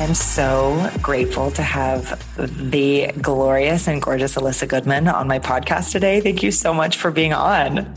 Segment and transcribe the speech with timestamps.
[0.00, 6.22] I'm so grateful to have the glorious and gorgeous Elissa Goodman on my podcast today.
[6.22, 7.94] Thank you so much for being on.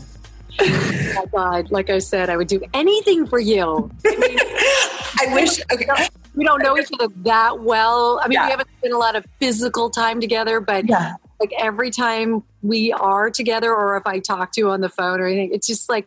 [0.60, 3.90] oh my God, like I said, I would do anything for you.
[4.06, 5.58] I, mean, I wish.
[5.72, 6.08] Okay.
[6.34, 8.20] We don't know each other that well.
[8.22, 8.44] I mean, yeah.
[8.44, 11.14] we haven't spent a lot of physical time together, but yeah.
[11.40, 15.20] like every time we are together, or if I talk to you on the phone
[15.20, 16.06] or anything, it's just like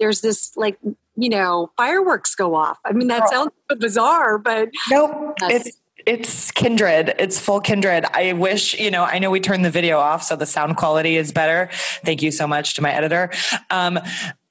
[0.00, 0.76] there's this like
[1.16, 2.78] you know fireworks go off.
[2.84, 3.30] I mean, that oh.
[3.30, 7.14] sounds bizarre, but nope, it's it's kindred.
[7.18, 8.04] It's full kindred.
[8.12, 11.16] I wish, you know, I know we turned the video off so the sound quality
[11.16, 11.68] is better.
[12.04, 13.32] Thank you so much to my editor.
[13.70, 13.98] Um,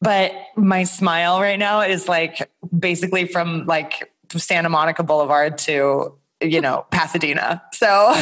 [0.02, 6.60] but my smile right now is like basically from like Santa Monica Boulevard to, you
[6.60, 7.64] know, Pasadena.
[7.72, 8.14] So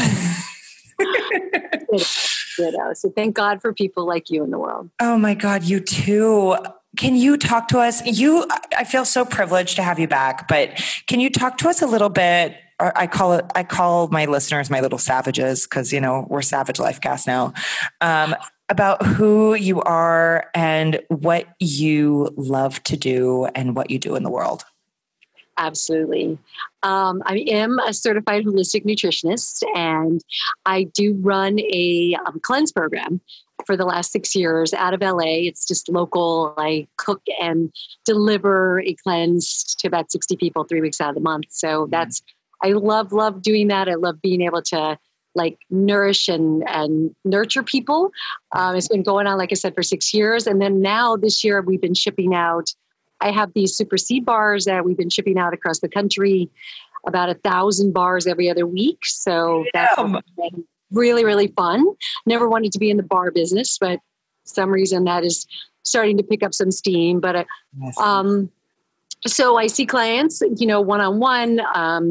[2.93, 4.89] So thank God for people like you in the world.
[4.99, 6.55] Oh my God, you too.
[6.97, 8.05] Can you talk to us?
[8.05, 8.45] You,
[8.77, 11.87] I feel so privileged to have you back, but can you talk to us a
[11.87, 16.27] little bit I call it, I call my listeners my little savages because, you know,
[16.29, 17.53] we're Savage Lifecast now,
[18.01, 18.35] um,
[18.69, 24.23] about who you are and what you love to do and what you do in
[24.23, 24.65] the world.
[25.57, 26.37] Absolutely.
[26.81, 30.21] Um, I am a certified holistic nutritionist and
[30.65, 33.21] I do run a um, cleanse program
[33.65, 35.47] for the last six years out of LA.
[35.47, 36.53] It's just local.
[36.57, 37.73] I cook and
[38.05, 41.45] deliver a cleanse to about 60 people three weeks out of the month.
[41.49, 41.91] So mm-hmm.
[41.91, 42.21] that's
[42.63, 43.89] I love, love doing that.
[43.89, 44.97] I love being able to
[45.35, 48.11] like nourish and, and nurture people.
[48.55, 50.47] Um, it's been going on, like I said, for six years.
[50.47, 52.73] And then now this year we've been shipping out.
[53.19, 56.49] I have these super seed bars that we've been shipping out across the country,
[57.05, 58.99] about a thousand bars every other week.
[59.05, 59.95] So that's
[60.93, 61.85] really, really fun.
[62.25, 63.99] Never wanted to be in the bar business, but
[64.45, 65.45] some reason that is
[65.83, 67.19] starting to pick up some steam.
[67.19, 67.45] But uh,
[68.01, 68.49] um,
[69.25, 71.59] so I see clients, you know, one on one.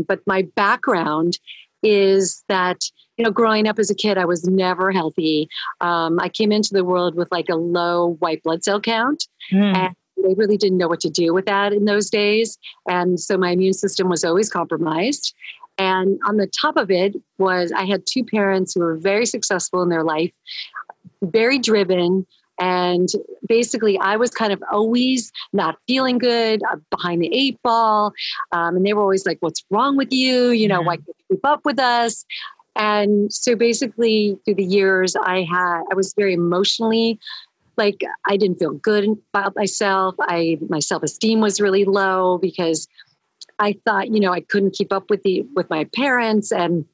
[0.06, 1.38] But my background
[1.82, 2.82] is that
[3.16, 5.48] you know, growing up as a kid, I was never healthy.
[5.80, 9.76] Um, I came into the world with like a low white blood cell count, mm.
[9.76, 12.58] and they really didn't know what to do with that in those days.
[12.88, 15.34] And so my immune system was always compromised.
[15.78, 19.82] And on the top of it was I had two parents who were very successful
[19.82, 20.32] in their life,
[21.22, 22.26] very driven,
[22.60, 23.08] and
[23.48, 28.12] basically, I was kind of always not feeling good, uh, behind the eight ball.
[28.52, 30.50] Um, and they were always like, What's wrong with you?
[30.50, 32.24] You know, why can't you keep up with us?
[32.76, 37.18] And so basically, through the years, I had, I was very emotionally
[37.76, 40.14] like I didn't feel good about myself.
[40.20, 42.86] I my self esteem was really low because
[43.62, 46.84] I thought, you know, I couldn't keep up with the with my parents and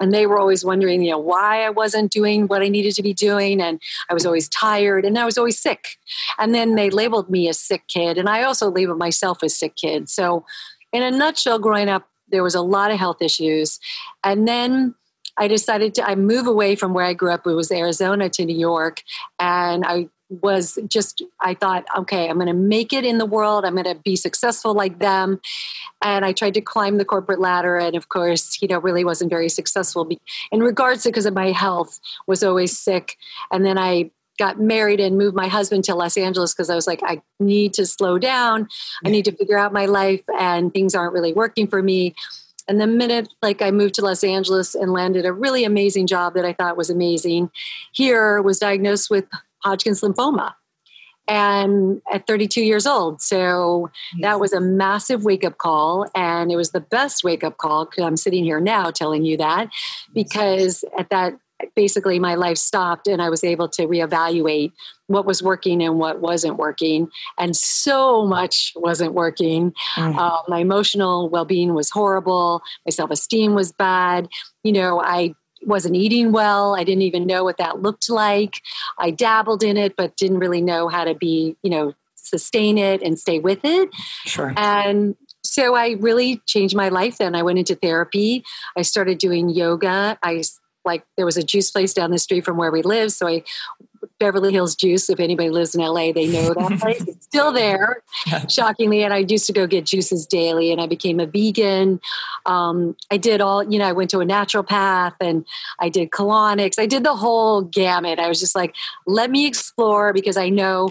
[0.00, 3.00] and they were always wondering you know why i wasn't doing what i needed to
[3.00, 5.98] be doing and i was always tired and i was always sick.
[6.36, 9.76] And then they labeled me a sick kid and i also labeled myself a sick
[9.76, 10.08] kid.
[10.08, 10.44] So
[10.92, 13.78] in a nutshell growing up there was a lot of health issues.
[14.24, 14.96] And then
[15.36, 18.44] i decided to i move away from where i grew up it was arizona to
[18.44, 19.02] new york
[19.38, 23.64] and i was just i thought okay i'm going to make it in the world.
[23.64, 25.40] I'm going to be successful like them.
[26.02, 29.30] And i tried to climb the corporate ladder and of course you know really wasn't
[29.30, 30.08] very successful
[30.50, 33.16] in regards to because of my health was always sick.
[33.50, 36.88] And then i got married and moved my husband to los angeles because i was
[36.88, 38.68] like i need to slow down.
[39.04, 42.14] I need to figure out my life and things aren't really working for me.
[42.66, 46.34] And the minute like I moved to Los Angeles and landed a really amazing job
[46.34, 47.50] that I thought was amazing,
[47.92, 49.26] here was diagnosed with
[49.64, 50.54] Hodgkin's lymphoma
[51.26, 53.22] and at 32 years old.
[53.22, 56.06] So that was a massive wake up call.
[56.14, 59.36] And it was the best wake up call because I'm sitting here now telling you
[59.38, 59.70] that
[60.12, 61.34] because at that,
[61.74, 64.72] basically my life stopped and I was able to reevaluate
[65.06, 67.08] what was working and what wasn't working.
[67.38, 69.72] And so much wasn't working.
[69.94, 70.16] Mm.
[70.16, 72.60] Uh, my emotional well being was horrible.
[72.84, 74.28] My self esteem was bad.
[74.62, 75.34] You know, I
[75.66, 76.74] wasn't eating well.
[76.74, 78.60] I didn't even know what that looked like.
[78.98, 83.02] I dabbled in it, but didn't really know how to be, you know, sustain it
[83.02, 83.90] and stay with it.
[84.24, 84.52] Sure.
[84.56, 87.34] And so I really changed my life then.
[87.34, 88.44] I went into therapy.
[88.76, 90.18] I started doing yoga.
[90.22, 90.42] I
[90.84, 93.42] like there was a juice place down the street from where we live, so I
[94.18, 95.10] Beverly Hills Juice.
[95.10, 97.02] If anybody lives in LA, they know that place.
[97.06, 98.02] It's still there,
[98.48, 99.02] shockingly.
[99.02, 102.00] And I used to go get juices daily, and I became a vegan.
[102.46, 105.44] Um, I did all, you know, I went to a naturopath and
[105.80, 106.78] I did colonics.
[106.78, 108.18] I did the whole gamut.
[108.18, 108.74] I was just like,
[109.06, 110.90] let me explore because I know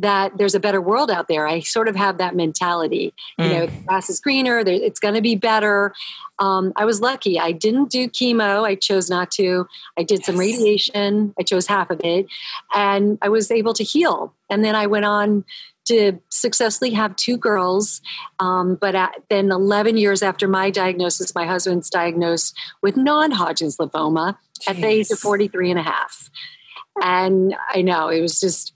[0.00, 1.46] that there's a better world out there.
[1.46, 3.14] I sort of have that mentality.
[3.38, 3.44] Mm.
[3.44, 4.58] You know, the grass is greener.
[4.58, 5.92] It's going to be better.
[6.38, 7.38] Um, I was lucky.
[7.38, 8.64] I didn't do chemo.
[8.64, 9.66] I chose not to.
[9.98, 10.26] I did yes.
[10.26, 11.34] some radiation.
[11.38, 12.26] I chose half of it,
[12.74, 14.34] and I was able to heal.
[14.48, 15.44] And then I went on
[15.86, 18.00] to successfully have two girls.
[18.38, 23.76] Um, but at, then 11 years after my diagnosis, my husband's diagnosed with non Hodgkin's
[23.76, 24.70] lymphoma Jeez.
[24.70, 26.30] at the age of 43 and a half.
[27.02, 28.74] And I know it was just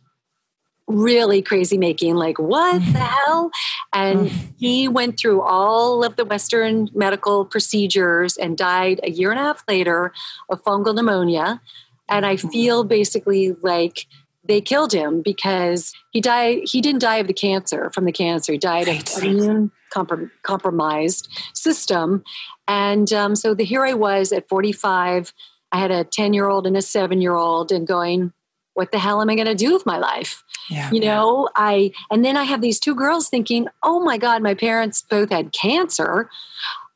[0.87, 3.51] really crazy making like what the hell?
[3.93, 4.29] And
[4.59, 9.45] he went through all of the western medical procedures and died a year and a
[9.45, 10.13] half later
[10.49, 11.61] of fungal pneumonia.
[12.09, 14.07] And i feel basically like
[14.47, 18.53] they killed him because he died he didn't die of the cancer from the cancer.
[18.53, 19.17] He died right.
[19.17, 22.25] of immune comprom- compromised system.
[22.69, 25.33] And um, so the here i was at 45
[25.73, 28.33] i had a 10 year old and a 7 year old and going
[28.75, 30.45] what the hell am I going to do with my life?
[30.69, 30.91] Yeah.
[30.91, 34.55] You know, I, and then I have these two girls thinking, oh my God, my
[34.55, 36.29] parents both had cancer.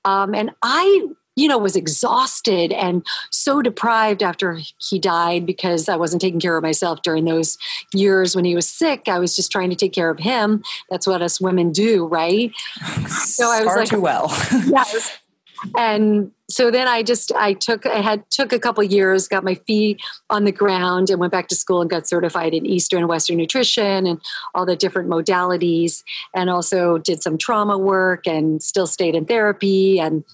[0.05, 5.95] Um, and I, you know, was exhausted and so deprived after he died because I
[5.95, 7.57] wasn't taking care of myself during those
[7.95, 9.07] years when he was sick.
[9.07, 10.65] I was just trying to take care of him.
[10.91, 12.53] That's what us women do, right?
[13.09, 14.37] So I was Far like, too well.
[14.67, 14.85] yeah,
[15.77, 19.55] and so then I just I took I had took a couple years, got my
[19.55, 20.01] feet
[20.31, 23.37] on the ground, and went back to school and got certified in Eastern and Western
[23.37, 24.21] nutrition and
[24.55, 26.03] all the different modalities,
[26.35, 30.25] and also did some trauma work and still stayed in therapy and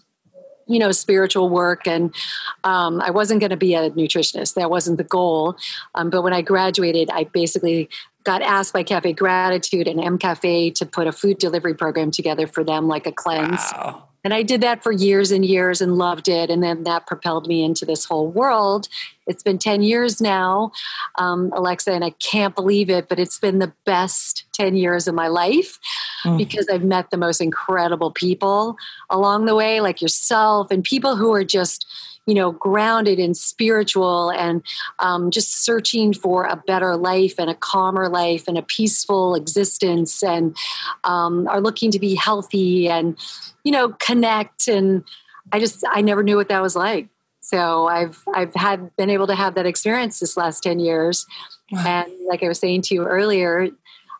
[0.67, 1.87] you know spiritual work.
[1.87, 2.15] And
[2.63, 4.55] um, i wasn't going to be a nutritionist.
[4.55, 5.57] That wasn't the goal.
[5.95, 7.89] Um, but when i graduated i basically
[8.23, 12.47] got asked by Cafe Gratitude and m cafe to put a food delivery program together
[12.47, 13.73] for them like a cleanse.
[13.73, 14.09] Wow.
[14.25, 16.49] And I did that for years and years and loved it.
[16.49, 18.89] And then that propelled me into this whole world.
[19.27, 20.73] It's been 10 years now,
[21.17, 25.15] um, Alexa, and I can't believe it, but it's been the best 10 years of
[25.15, 25.79] my life
[26.25, 26.37] mm.
[26.39, 28.77] because I've met the most incredible people
[29.11, 31.87] along the way, like yourself, and people who are just,
[32.27, 34.63] you know, grounded in spiritual and
[34.99, 40.23] um, just searching for a better life and a calmer life and a peaceful existence
[40.23, 40.57] and
[41.05, 43.17] um, are looking to be healthy and,
[43.63, 44.69] you know, connect.
[44.69, 45.05] And
[45.53, 47.09] I just, I never knew what that was like.
[47.41, 51.27] So I've, I've had been able to have that experience this last 10 years.
[51.71, 51.85] Wow.
[51.87, 53.69] And like I was saying to you earlier,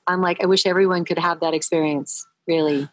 [0.07, 2.87] I'm like, I wish everyone could have that experience, really.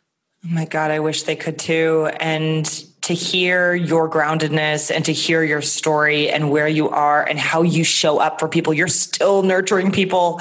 [0.46, 2.10] Oh my God, I wish they could too.
[2.20, 7.40] And to hear your groundedness and to hear your story and where you are and
[7.40, 10.40] how you show up for people, you're still nurturing people.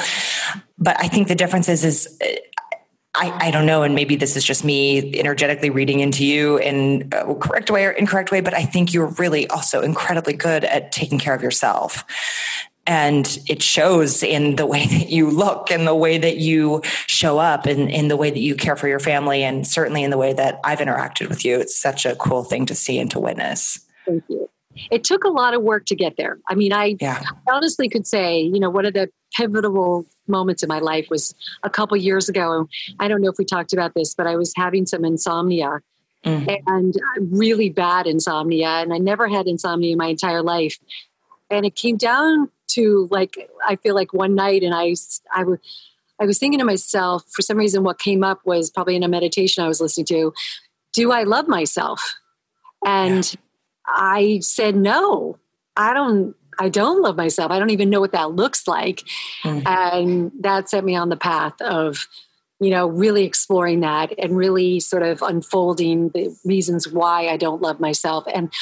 [0.79, 2.19] But I think the difference is, is
[3.15, 7.09] I, I don't know, and maybe this is just me energetically reading into you in
[7.12, 10.93] a correct way or incorrect way, but I think you're really also incredibly good at
[10.93, 12.05] taking care of yourself
[12.91, 17.39] and it shows in the way that you look and the way that you show
[17.39, 20.19] up and in the way that you care for your family and certainly in the
[20.19, 21.61] way that I've interacted with you.
[21.61, 23.79] It's such a cool thing to see and to witness.
[24.07, 24.51] Thank you.
[24.91, 26.41] It took a lot of work to get there.
[26.49, 27.23] I mean, I yeah.
[27.49, 31.33] honestly could say, you know, one of the pivotal moments in my life was
[31.63, 32.69] a couple years ago.
[32.99, 35.79] I don't know if we talked about this, but I was having some insomnia
[36.25, 36.59] mm.
[36.67, 36.95] and
[37.31, 38.67] really bad insomnia.
[38.67, 40.77] And I never had insomnia in my entire life.
[41.51, 44.94] And it came down to like I feel like one night and I
[45.34, 45.58] I was
[46.20, 49.08] I was thinking to myself for some reason what came up was probably in a
[49.08, 50.32] meditation I was listening to
[50.93, 52.17] do I love myself
[52.84, 53.40] and yeah.
[53.87, 55.38] I said no
[55.76, 59.05] I don't I don't love myself I don't even know what that looks like
[59.43, 59.67] mm-hmm.
[59.67, 62.06] and that set me on the path of
[62.60, 67.62] you know really exploring that and really sort of unfolding the reasons why I don't
[67.62, 68.53] love myself and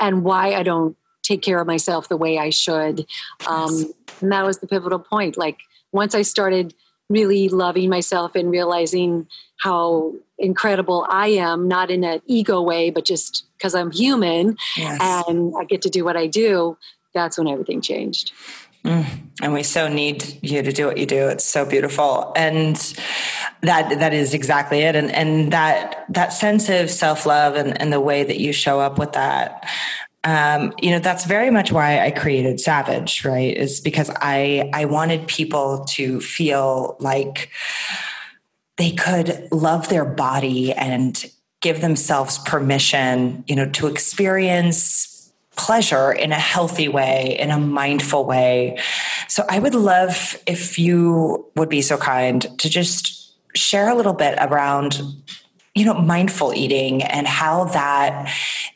[0.00, 3.06] and why I don't take care of myself the way I should.
[3.48, 5.36] Um, and that was the pivotal point.
[5.36, 5.58] Like
[5.90, 6.74] once I started
[7.08, 9.26] really loving myself and realizing
[9.58, 14.98] how incredible I am, not in an ego way, but just because I'm human yes.
[15.02, 16.76] and I get to do what I do,
[17.12, 18.32] that's when everything changed.
[18.84, 19.06] Mm.
[19.40, 21.28] And we so need you to do what you do.
[21.28, 22.32] It's so beautiful.
[22.36, 22.76] And
[23.62, 24.94] that that is exactly it.
[24.94, 28.98] And and that that sense of self-love and, and the way that you show up
[28.98, 29.66] with that
[30.24, 33.56] um, you know that's very much why i created savage right?
[33.56, 37.50] Is because i i wanted people to feel like
[38.76, 41.24] they could love their body and
[41.60, 45.10] give themselves permission you know to experience
[45.56, 48.78] pleasure in a healthy way in a mindful way.
[49.28, 54.12] So i would love if you would be so kind to just share a little
[54.12, 55.00] bit around
[55.74, 58.32] you know mindful eating and how that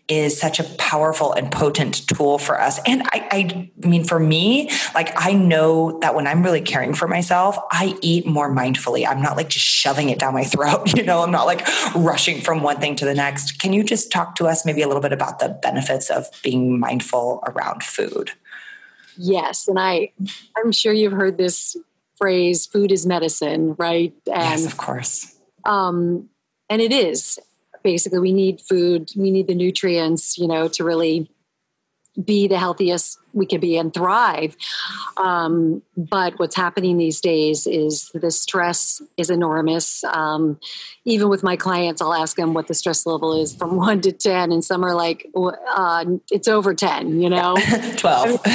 [0.09, 2.81] is such a powerful and potent tool for us.
[2.87, 7.07] And I, I mean for me like i know that when i'm really caring for
[7.07, 9.07] myself i eat more mindfully.
[9.07, 11.23] I'm not like just shoving it down my throat you know?
[11.23, 13.59] I'm not like rushing from one thing to the next.
[13.59, 16.81] Can you just talk to us maybe a little bit about the benefits of being
[16.81, 18.33] mindful around food?
[19.17, 20.11] Yes and i
[20.57, 21.76] i'm sure you've heard this
[22.17, 24.12] phrase food is medicine right?
[24.26, 25.37] And yes of course.
[25.64, 26.28] um,
[26.68, 27.38] and it is
[27.82, 31.30] basically we need food we need the nutrients you know to really
[32.25, 34.56] be the healthiest we can be and thrive.
[35.16, 40.02] Um, but what's happening these days is the stress is enormous.
[40.04, 40.58] Um,
[41.04, 44.12] even with my clients, I'll ask them what the stress level is from one to
[44.12, 47.56] 10, and some are like, uh, it's over 10, you know?
[47.97, 48.40] 12.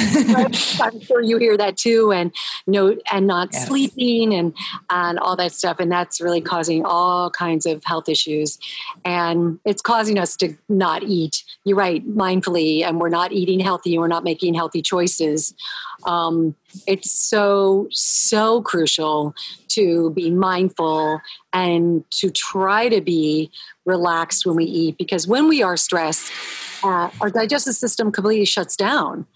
[0.80, 2.32] I'm sure you hear that too, and
[2.66, 3.66] no, and not yes.
[3.66, 4.54] sleeping and,
[4.90, 5.78] and all that stuff.
[5.80, 8.58] And that's really causing all kinds of health issues.
[9.04, 13.94] And it's causing us to not eat, you're right, mindfully, and we're not eating healthy,
[13.94, 15.54] and we're not making healthy choices.
[16.06, 16.54] Um,
[16.86, 19.34] it's so, so crucial
[19.68, 21.20] to be mindful
[21.52, 23.50] and to try to be
[23.84, 26.32] relaxed when we eat because when we are stressed,
[26.82, 29.26] uh, our digestive system completely shuts down.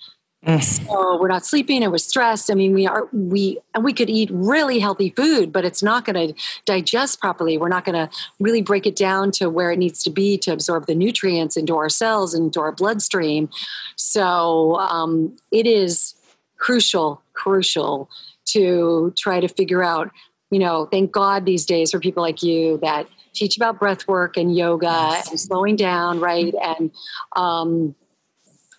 [0.47, 0.63] Mm.
[0.63, 2.51] So we're not sleeping and we're stressed.
[2.51, 6.05] I mean, we are we and we could eat really healthy food, but it's not
[6.05, 7.59] going to digest properly.
[7.59, 10.53] We're not going to really break it down to where it needs to be to
[10.53, 13.51] absorb the nutrients into our cells and into our bloodstream.
[13.97, 16.15] So um, it is
[16.57, 18.09] crucial, crucial
[18.47, 20.11] to try to figure out.
[20.51, 24.37] You know, thank God these days for people like you that teach about breath work
[24.37, 25.31] and yoga yes.
[25.31, 26.55] and slowing down, right?
[26.63, 26.91] And
[27.37, 27.95] um,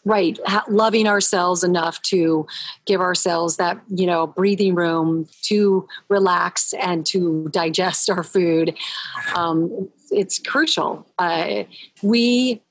[0.06, 0.40] right.
[0.68, 2.48] Loving ourselves enough to
[2.86, 8.76] give ourselves that you know breathing room to relax and to digest our food.
[9.36, 11.08] Um, it's crucial.
[11.18, 11.64] Uh,
[12.02, 12.62] we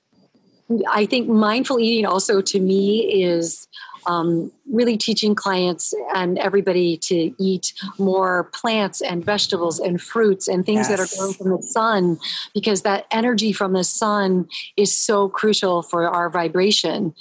[0.90, 3.66] i think mindful eating also to me is
[4.07, 10.64] um, really teaching clients and everybody to eat more plants and vegetables and fruits and
[10.64, 10.88] things yes.
[10.88, 12.19] that are grown from the sun
[12.55, 17.14] because that energy from the sun is so crucial for our vibration.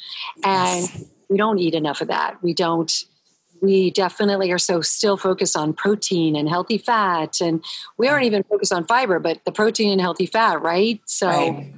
[0.43, 1.05] And yes.
[1.29, 2.41] we don't eat enough of that.
[2.41, 2.91] We don't
[3.59, 7.65] we definitely are so still focused on protein and healthy fat and
[7.97, 11.01] we aren't even focused on fiber but the protein and healthy fat right?
[11.05, 11.73] So right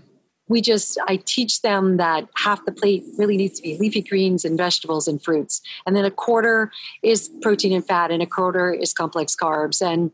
[0.50, 4.44] we just i teach them that half the plate really needs to be leafy greens
[4.44, 5.62] and vegetables and fruits.
[5.86, 9.82] And then a quarter is protein and fat and a quarter is complex carbs.
[9.82, 10.12] And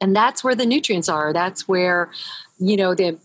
[0.00, 1.32] and that's where the nutrients are.
[1.32, 2.10] That's where
[2.58, 3.18] you know the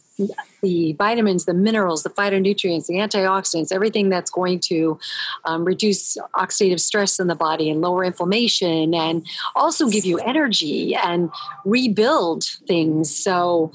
[0.61, 4.99] the vitamins, the minerals, the phytonutrients, the antioxidants, everything that's going to
[5.45, 10.95] um, reduce oxidative stress in the body and lower inflammation and also give you energy
[10.95, 11.31] and
[11.65, 13.13] rebuild things.
[13.13, 13.71] So,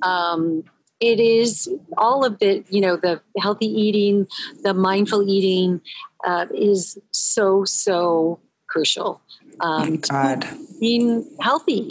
[0.00, 0.64] um,
[1.02, 1.68] it is
[1.98, 4.26] all of the you know the healthy eating
[4.62, 5.80] the mindful eating
[6.24, 9.20] uh, is so so crucial
[9.60, 10.46] um, God.
[10.80, 11.88] being healthy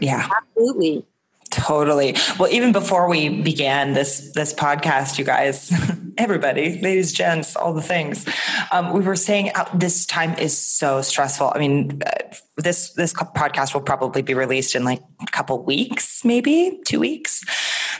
[0.00, 1.04] yeah absolutely
[1.50, 2.14] Totally.
[2.38, 5.72] Well, even before we began this this podcast, you guys,
[6.16, 8.24] everybody, ladies, gents, all the things,
[8.70, 11.50] um, we were saying uh, this time is so stressful.
[11.52, 16.24] I mean, uh, this this podcast will probably be released in like a couple weeks,
[16.24, 17.44] maybe two weeks.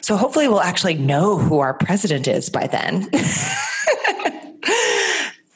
[0.01, 3.09] So hopefully, we'll actually know who our president is by then.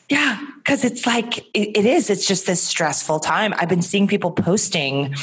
[0.08, 3.54] yeah, because it's like it, it is it's just this stressful time.
[3.56, 5.14] I've been seeing people posting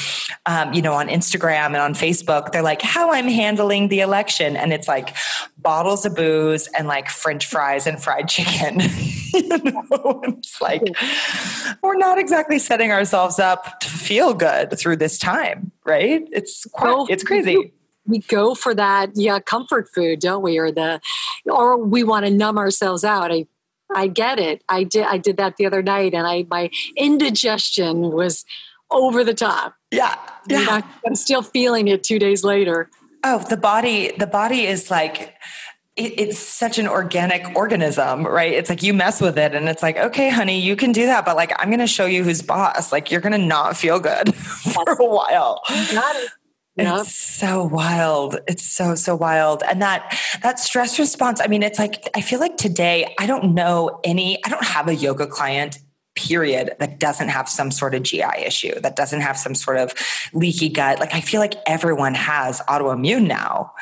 [0.46, 2.52] um, you know on instagram and on facebook.
[2.52, 5.16] They're like how i'm handling the election and it's like
[5.58, 8.80] bottles of booze and like french fries and fried chicken.
[9.34, 10.82] You know it's like
[11.82, 16.28] we're not exactly setting ourselves up to feel good through this time right?
[16.30, 17.72] It's quite it's crazy
[18.06, 21.00] we go for that yeah comfort food don't we or the
[21.46, 23.46] or we want to numb ourselves out i
[23.94, 24.62] I get it.
[24.68, 25.04] I did.
[25.04, 28.44] I did that the other night, and I my indigestion was
[28.90, 29.74] over the top.
[29.90, 30.16] Yeah,
[30.48, 30.82] yeah.
[31.06, 32.90] I'm still feeling it two days later.
[33.24, 34.12] Oh, the body.
[34.18, 35.34] The body is like
[35.94, 38.52] it's such an organic organism, right?
[38.52, 41.26] It's like you mess with it and it's like, okay, honey, you can do that,
[41.26, 42.92] but like I'm going to show you who's boss.
[42.92, 44.34] Like you're going to not feel good
[44.72, 45.60] for a while.
[46.76, 47.00] Yep.
[47.00, 48.38] It's so wild.
[48.48, 49.62] It's so so wild.
[49.68, 53.54] And that that stress response, I mean, it's like I feel like today I don't
[53.54, 55.78] know any I don't have a yoga client
[56.14, 59.94] period that doesn't have some sort of GI issue, that doesn't have some sort of
[60.32, 60.98] leaky gut.
[60.98, 63.72] Like I feel like everyone has autoimmune now.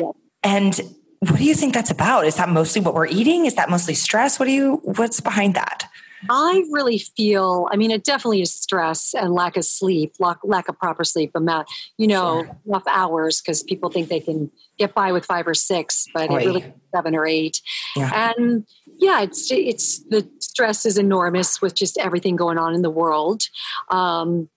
[0.00, 0.10] Yep.
[0.42, 0.80] And
[1.20, 2.26] what do you think that's about?
[2.26, 3.46] Is that mostly what we're eating?
[3.46, 4.40] Is that mostly stress?
[4.40, 5.88] What do you what's behind that?
[6.28, 10.68] I really feel, I mean, it definitely is stress and lack of sleep, lack, lack
[10.68, 12.58] of proper sleep, amount, you know, sure.
[12.66, 16.34] enough hours because people think they can get by with five or six, but it
[16.34, 17.60] really seven or eight.
[17.96, 18.34] Yeah.
[18.36, 18.66] And
[18.98, 23.42] yeah, it's, it's, the stress is enormous with just everything going on in the world.
[23.90, 24.48] Um,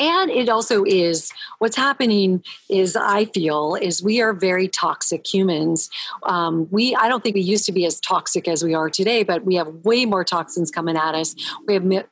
[0.00, 5.90] and it also is what's happening is i feel is we are very toxic humans.
[6.24, 9.22] Um, we i don't think we used to be as toxic as we are today
[9.22, 11.34] but we have way more toxins coming at us.
[11.66, 12.04] We have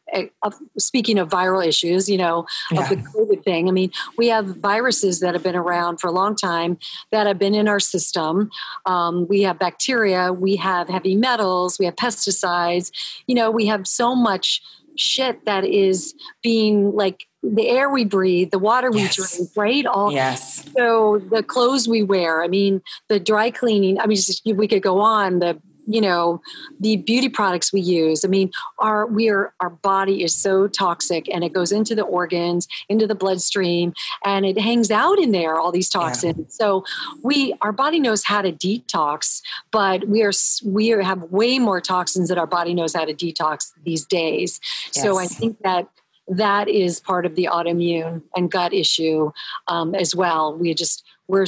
[0.42, 4.46] uh, speaking of viral issues you know of the covid thing i mean we have
[4.56, 6.78] viruses that have been around for a long time
[7.10, 8.50] that have been in our system.
[8.86, 12.90] Um, we have bacteria we have heavy metals we have pesticides.
[13.26, 14.62] You know we have so much
[14.96, 19.16] shit that is being like the air we breathe, the water we yes.
[19.16, 19.86] drink, right?
[19.86, 20.64] All yes.
[20.76, 22.42] So the clothes we wear.
[22.42, 24.00] I mean, the dry cleaning.
[24.00, 25.40] I mean, just, we could go on.
[25.40, 26.40] The you know
[26.80, 31.28] the beauty products we use i mean our we are our body is so toxic
[31.32, 33.92] and it goes into the organs into the bloodstream
[34.24, 36.44] and it hangs out in there all these toxins yeah.
[36.48, 36.84] so
[37.22, 40.32] we our body knows how to detox but we are
[40.64, 44.60] we are, have way more toxins that our body knows how to detox these days
[44.94, 45.02] yes.
[45.02, 45.88] so i think that
[46.28, 49.30] that is part of the autoimmune and gut issue
[49.68, 50.56] um, as well.
[50.56, 51.46] We just we're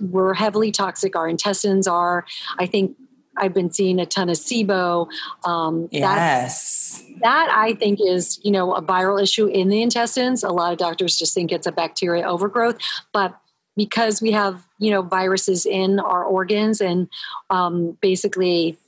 [0.00, 1.16] we're heavily toxic.
[1.16, 2.24] Our intestines are.
[2.58, 2.96] I think
[3.36, 5.08] I've been seeing a ton of SIBO.
[5.44, 7.02] Um, yes.
[7.14, 10.44] That, that I think is, you know, a viral issue in the intestines.
[10.44, 12.78] A lot of doctors just think it's a bacteria overgrowth,
[13.12, 13.38] but
[13.76, 17.08] because we have, you know, viruses in our organs and
[17.50, 18.78] um, basically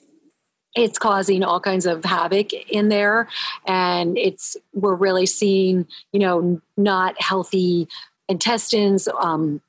[0.76, 3.28] it's causing all kinds of havoc in there
[3.66, 7.88] and it's we're really seeing you know not healthy
[8.28, 9.60] intestines um,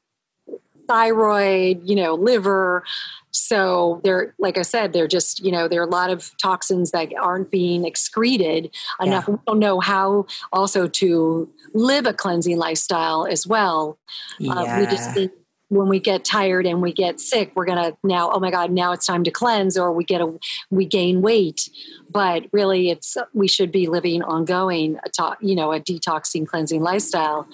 [0.88, 2.84] thyroid you know liver
[3.32, 6.92] so they're like i said they're just you know there are a lot of toxins
[6.92, 9.36] that aren't being excreted enough yeah.
[9.36, 13.98] we don't know how also to live a cleansing lifestyle as well
[14.40, 14.54] yeah.
[14.54, 15.32] uh, we just think
[15.70, 18.72] when we get tired and we get sick we're going to now oh my god
[18.72, 21.70] now it's time to cleanse or we get a we gain weight
[22.10, 26.82] but really it's we should be living ongoing a to, you know a detoxing cleansing
[26.82, 27.48] lifestyle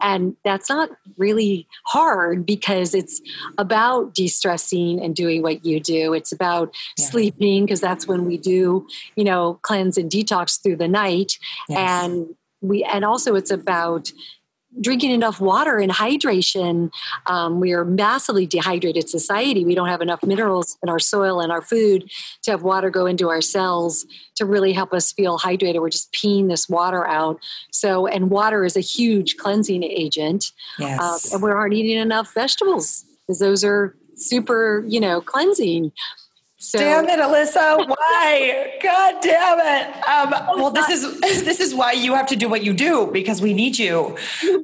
[0.00, 3.20] and that's not really hard because it's
[3.56, 7.06] about de-stressing and doing what you do it's about yeah.
[7.06, 11.78] sleeping because that's when we do you know cleanse and detox through the night yes.
[11.78, 14.10] and we and also it's about
[14.80, 16.90] drinking enough water and hydration.
[17.26, 19.64] Um, we are massively dehydrated society.
[19.64, 22.10] We don't have enough minerals in our soil and our food
[22.42, 25.80] to have water go into our cells to really help us feel hydrated.
[25.80, 27.38] We're just peeing this water out.
[27.72, 30.52] So, and water is a huge cleansing agent.
[30.78, 31.32] Yes.
[31.32, 35.92] Uh, and we aren't eating enough vegetables because those are super, you know, cleansing.
[36.60, 37.76] So, damn it, Elissa!
[37.86, 38.78] Why?
[38.82, 40.08] God damn it!
[40.08, 43.40] Um, well, this is this is why you have to do what you do because
[43.40, 44.16] we need you.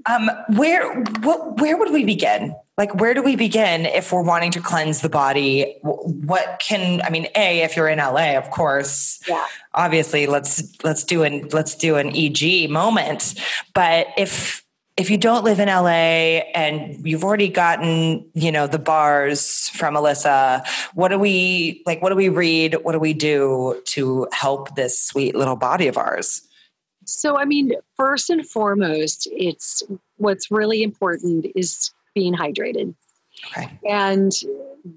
[0.07, 2.57] Um, where what where would we begin?
[2.77, 5.77] Like, where do we begin if we're wanting to cleanse the body?
[5.83, 7.29] What can I mean?
[7.37, 9.21] A, if you're in LA, of course.
[9.29, 9.47] Yeah.
[9.73, 13.35] Obviously, let's let's do an let's do an EG moment.
[13.73, 14.64] But if
[14.97, 19.97] if you don't live in LA and you've already gotten, you know, the bars from
[19.97, 20.63] Elissa,
[20.95, 22.77] what do we like what do we read?
[22.83, 26.43] What do we do to help this sweet little body of ours?
[27.07, 29.83] So I mean, first and foremost, it's
[30.17, 32.95] what's really important is being hydrated.
[33.51, 33.79] Okay.
[33.89, 34.33] And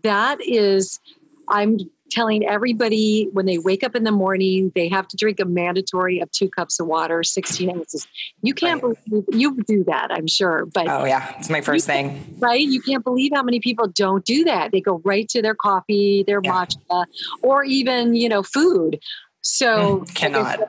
[0.04, 1.00] that is
[1.48, 1.80] I'm
[2.10, 6.20] telling everybody when they wake up in the morning, they have to drink a mandatory
[6.20, 8.08] of two cups of water, 16 ounces.
[8.42, 8.98] You can't right.
[9.10, 10.66] believe you do that, I'm sure.
[10.66, 12.36] But oh yeah, it's my first thing.
[12.40, 12.62] Right?
[12.62, 14.72] You can't believe how many people don't do that.
[14.72, 16.66] They go right to their coffee, their yeah.
[16.66, 17.06] matcha,
[17.42, 19.00] or even, you know, food.
[19.42, 20.60] So mm, cannot.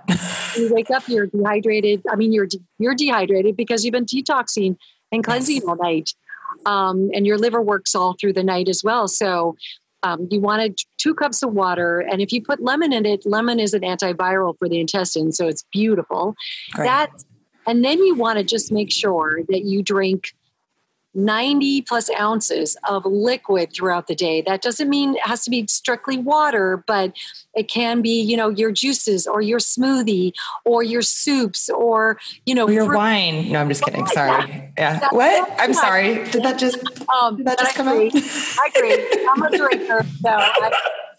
[0.56, 2.02] you wake up, you're dehydrated.
[2.10, 2.48] I mean, you're
[2.78, 4.76] you're dehydrated because you've been detoxing
[5.10, 5.64] and cleansing yes.
[5.66, 6.10] all night.
[6.66, 9.08] Um, and your liver works all through the night as well.
[9.08, 9.56] So
[10.02, 13.58] um, you wanted two cups of water, and if you put lemon in it, lemon
[13.58, 16.34] is an antiviral for the intestine, so it's beautiful.
[16.72, 16.86] Great.
[16.86, 17.10] That,
[17.66, 20.34] and then you want to just make sure that you drink
[21.18, 24.40] 90 plus ounces of liquid throughout the day.
[24.40, 27.12] That doesn't mean it has to be strictly water, but
[27.54, 30.32] it can be, you know, your juices or your smoothie
[30.64, 32.96] or your soups or, you know, or your fruit.
[32.96, 33.50] wine.
[33.50, 34.06] No, I'm just kidding.
[34.06, 34.72] Sorry.
[34.78, 35.00] Yeah.
[35.00, 35.08] yeah.
[35.10, 35.50] What?
[35.58, 36.24] I'm sorry.
[36.30, 36.78] Did that just,
[37.10, 37.96] um, did that just come out?
[37.96, 39.26] I agree.
[39.28, 40.06] I'm a drinker.
[40.22, 40.72] So I,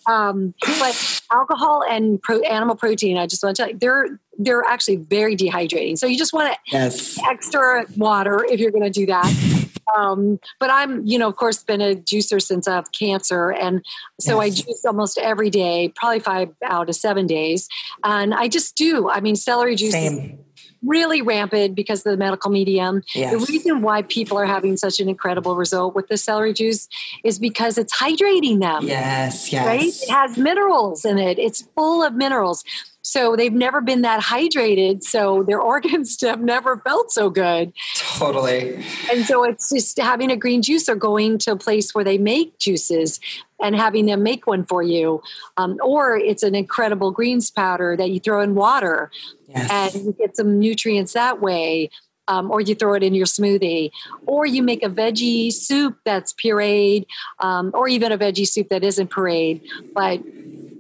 [0.08, 4.64] um, but alcohol and pro- animal protein, I just want to tell you, they're they're
[4.64, 5.98] actually very dehydrating.
[5.98, 7.20] So you just want to yes.
[7.30, 9.69] extra water if you're going to do that.
[9.98, 13.84] Um, but I'm, you know, of course, been a juicer since I have cancer, and
[14.20, 14.60] so yes.
[14.60, 17.68] I juice almost every day, probably five out of seven days,
[18.04, 19.10] and I just do.
[19.10, 19.92] I mean, celery juice.
[19.92, 20.40] Same
[20.84, 23.02] really rampant because of the Medical Medium.
[23.14, 23.32] Yes.
[23.32, 26.88] The reason why people are having such an incredible result with the celery juice
[27.24, 28.88] is because it's hydrating them.
[28.88, 29.66] Yes, yes.
[29.66, 29.86] Right?
[29.86, 31.38] It has minerals in it.
[31.40, 32.64] It's full of minerals.
[33.02, 35.04] So they've never been that hydrated.
[35.04, 37.74] So their organs have never felt so good.
[37.96, 38.84] Totally.
[39.12, 42.18] And so it's just having a green juice or going to a place where they
[42.18, 43.20] make juices
[43.62, 45.22] and having them make one for you.
[45.58, 49.12] Um, or it's an incredible greens powder that you throw in water
[49.48, 49.96] yes.
[49.96, 51.90] and you get some nutrients that way.
[52.28, 53.90] Um, or you throw it in your smoothie,
[54.28, 57.08] or you make a veggie soup that's pureed,
[57.40, 59.64] um, or even a veggie soup that isn't pureed.
[59.96, 60.22] But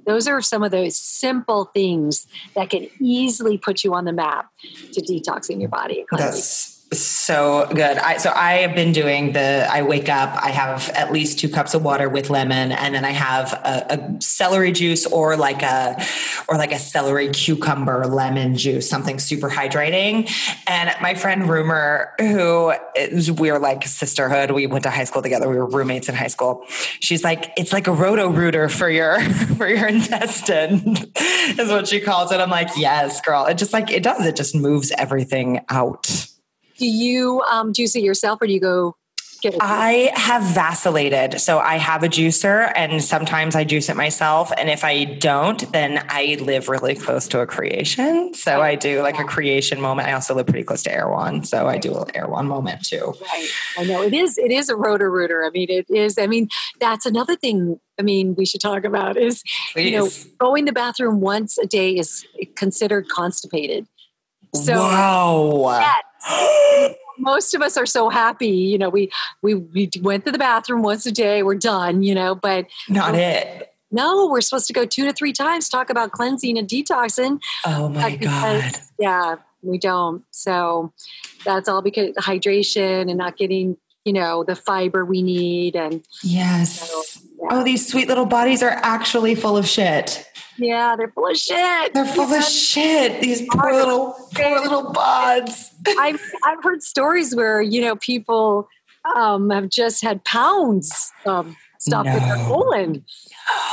[0.06, 4.50] those are some of those simple things that can easily put you on the map
[4.94, 6.06] to detoxing your body.
[6.12, 7.98] That's so good.
[7.98, 11.50] I, so I have been doing the, I wake up, I have at least two
[11.50, 15.62] cups of water with lemon, and then I have a, a, celery juice or like
[15.62, 16.04] a,
[16.48, 20.32] or like a celery cucumber lemon juice, something super hydrating.
[20.68, 24.52] And my friend Rumor, who is, we are like sisterhood.
[24.52, 25.48] We went to high school together.
[25.48, 26.64] We were roommates in high school.
[27.00, 29.20] She's like, it's like a Roto-Rooter for your,
[29.58, 32.40] for your intestine is what she calls it.
[32.40, 33.46] I'm like, yes, girl.
[33.46, 34.26] It just like, it does.
[34.26, 36.29] It just moves everything out.
[36.80, 38.96] Do you um, juice it yourself or do you go
[39.42, 39.60] get it?
[39.62, 41.40] I have vacillated.
[41.40, 44.52] So I have a juicer and sometimes I juice it myself.
[44.58, 48.36] And if I don't, then I live really close to a Kreation.
[48.36, 50.08] So I do like a Kreation moment.
[50.08, 51.44] I also live pretty close to Erewhon.
[51.44, 53.14] So I do an Erewhon moment too.
[53.22, 53.50] Right.
[53.78, 55.44] I know it is, it is a Roto-Rooter.
[55.44, 59.18] I mean, it is, I mean, that's another thing I mean, we should talk about
[59.18, 59.92] is, Please.
[59.92, 63.88] you know, going to the bathroom once a day is considered constipated.
[64.56, 65.94] So wow.
[67.20, 70.82] most of us are so happy, you know, we, we, we went to the bathroom
[70.82, 73.74] once a day, we're done, you know, but not it.
[73.92, 77.40] No, we're supposed to go two to three times, talk about cleansing and detoxing.
[77.66, 78.82] Oh my because, God.
[79.00, 80.24] Yeah, we don't.
[80.32, 80.94] So
[81.44, 85.76] that's all because hydration and not getting, you know, the fiber we need.
[85.76, 86.88] And yes.
[86.88, 87.04] So,
[87.42, 87.48] yeah.
[87.52, 90.26] Oh, these sweet little bodies are actually full of shit.
[90.60, 91.94] Yeah, they're full of shit.
[91.94, 93.22] They're full of shit.
[93.22, 95.72] These poor little, poor little bods.
[96.00, 98.68] I've I've heard stories where you know people
[99.16, 102.16] um, have just had pounds of stuff no.
[102.16, 102.94] in their colon.
[102.94, 103.02] No.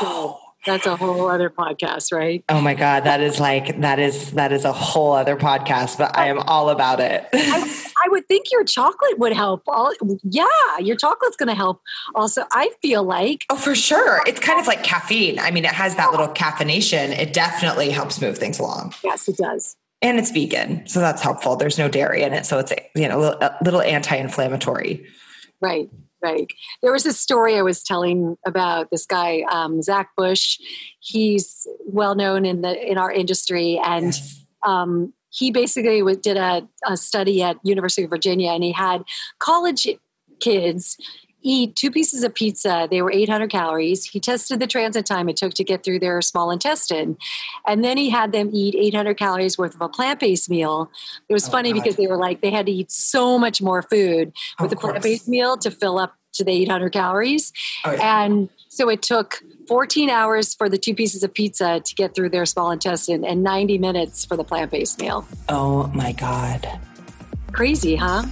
[0.00, 2.44] So, that's a whole other podcast, right?
[2.48, 3.04] Oh my God.
[3.04, 6.68] That is like, that is, that is a whole other podcast, but I am all
[6.70, 7.26] about it.
[7.32, 9.62] I, I would think your chocolate would help.
[9.66, 9.92] All,
[10.24, 10.46] yeah,
[10.80, 11.80] your chocolate's going to help.
[12.14, 13.44] Also, I feel like.
[13.48, 14.22] Oh, for sure.
[14.26, 15.38] It's kind of like caffeine.
[15.38, 17.16] I mean, it has that little caffeination.
[17.16, 18.94] It definitely helps move things along.
[19.02, 19.76] Yes, it does.
[20.02, 20.86] And it's vegan.
[20.86, 21.56] So that's helpful.
[21.56, 22.44] There's no dairy in it.
[22.44, 25.06] So it's, you know, a little, a little anti inflammatory.
[25.60, 25.88] Right
[26.22, 26.46] right.
[26.82, 30.58] There was a story I was telling about this guy, um, Zach Bush.
[31.00, 34.44] He's well known in the in our industry, and yes.
[34.64, 39.02] um, he basically did a, a study at University of Virginia, and he had
[39.38, 39.86] college
[40.40, 40.96] kids
[41.46, 42.88] eat two pieces of pizza.
[42.90, 44.04] They were 800 calories.
[44.04, 47.16] He tested the transit time it took to get through their small intestine.
[47.66, 50.90] And then he had them eat 800 calories worth of a plant based meal.
[51.28, 51.82] It was oh, funny God.
[51.82, 55.02] because they were like, they had to eat so much more food with the plant
[55.02, 57.52] based meal to fill up to the 800 calories.
[57.84, 58.24] Oh, yeah.
[58.24, 62.30] And so it took 14 hours for the two pieces of pizza to get through
[62.30, 65.26] their small intestine and 90 minutes for the plant based meal.
[65.48, 66.68] Oh my God.
[67.52, 68.24] Crazy, huh?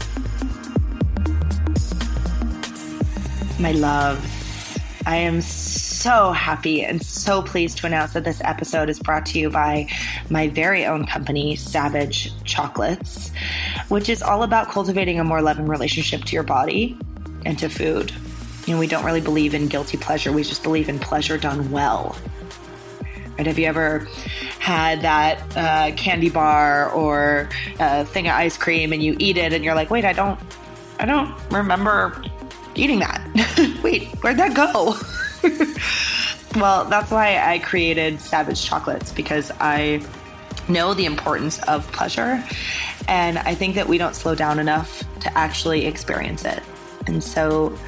[3.58, 4.78] My loves.
[5.06, 9.38] I am so happy and so pleased to announce that this episode is brought to
[9.38, 9.88] you by
[10.30, 13.30] my very own company, Savage Chocolates,
[13.88, 16.98] which is all about cultivating a more loving relationship to your body
[17.44, 18.12] and to food.
[18.66, 21.70] You know, we don't really believe in guilty pleasure, we just believe in pleasure done
[21.70, 22.16] well.
[23.36, 23.46] Right?
[23.46, 24.08] Have you ever
[24.58, 29.52] had that uh, candy bar or a thing of ice cream and you eat it
[29.52, 30.40] and you're like, wait, I don't,
[30.98, 32.24] I don't remember
[32.74, 33.80] eating that.
[33.82, 34.96] Wait, where'd that go?
[36.60, 40.02] well, that's why I created Savage Chocolates because I
[40.68, 42.42] know the importance of pleasure.
[43.08, 46.62] And I think that we don't slow down enough to actually experience it.
[47.06, 47.78] And so,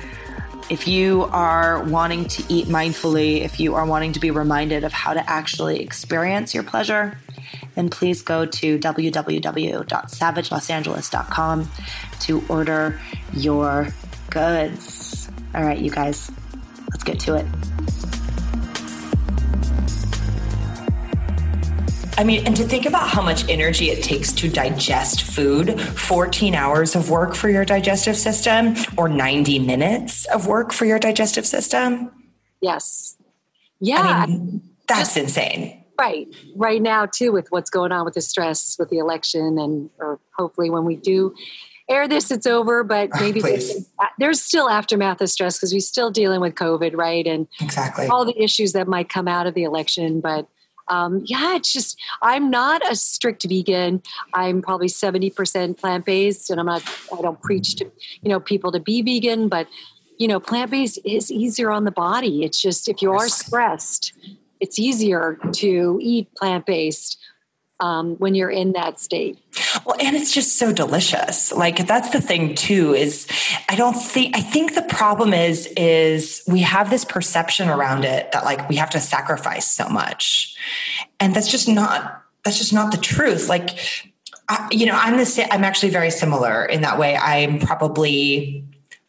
[0.68, 4.92] if you are wanting to eat mindfully, if you are wanting to be reminded of
[4.92, 7.16] how to actually experience your pleasure,
[7.77, 11.70] then please go to www.savagelosangeles.com
[12.20, 13.01] to order
[13.33, 13.88] your
[14.37, 15.31] goods.
[15.55, 16.31] All right, you guys,
[16.90, 17.46] let's get to it.
[22.18, 26.55] I mean, and to think about how much energy it takes to digest food 14
[26.55, 31.46] hours of work for your digestive system or 90 minutes of work for your digestive
[31.46, 32.11] system.
[32.61, 33.16] Yes.
[33.81, 34.01] Yeah.
[34.01, 35.83] I mean, that's Just, insane.
[35.99, 36.27] Right.
[36.55, 40.20] Right now, too, with what's going on with the stress with the election, and or
[40.37, 41.35] hopefully when we do
[41.88, 43.87] air this, it's over, but maybe there's,
[44.18, 47.27] there's, still aftermath of stress because we're still dealing with COVID, right?
[47.27, 50.20] And exactly all the issues that might come out of the election.
[50.20, 50.49] But
[50.88, 54.03] um, yeah, it's just I'm not a strict vegan.
[54.35, 56.83] I'm probably seventy percent plant based, and I'm not.
[57.16, 57.90] I don't preach to
[58.22, 59.66] you know people to be vegan, but
[60.18, 62.44] you know, plant based is easier on the body.
[62.44, 64.12] It's just if you are stressed,
[64.61, 67.18] it's easier to eat plant based
[67.81, 69.39] um, when you're in that state.
[69.85, 71.53] Well, and it's just so delicious.
[71.53, 72.95] Like that's the thing too.
[72.95, 73.27] Is
[73.69, 78.33] I don't think I think the problem is is we have this perception around it
[78.33, 80.57] that like we have to sacrifice so much,
[81.21, 83.49] and that's just not that's just not the truth.
[83.49, 83.79] Like.
[84.49, 85.49] I, you know, I'm the.
[85.51, 87.17] I'm actually very similar in that way.
[87.17, 88.65] I'm probably,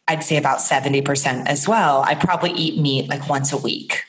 [0.08, 2.02] I'd say about 70% as well.
[2.02, 4.02] I probably eat meat like once a week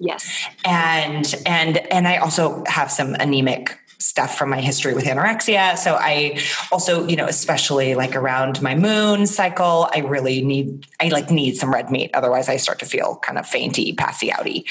[0.00, 0.46] Yes.
[0.64, 5.78] And and and I also have some anemic stuff from my history with anorexia.
[5.78, 6.38] So I
[6.70, 11.56] also, you know, especially like around my moon cycle, I really need I like need
[11.56, 12.10] some red meat.
[12.14, 14.64] Otherwise I start to feel kind of fainty, passy outy.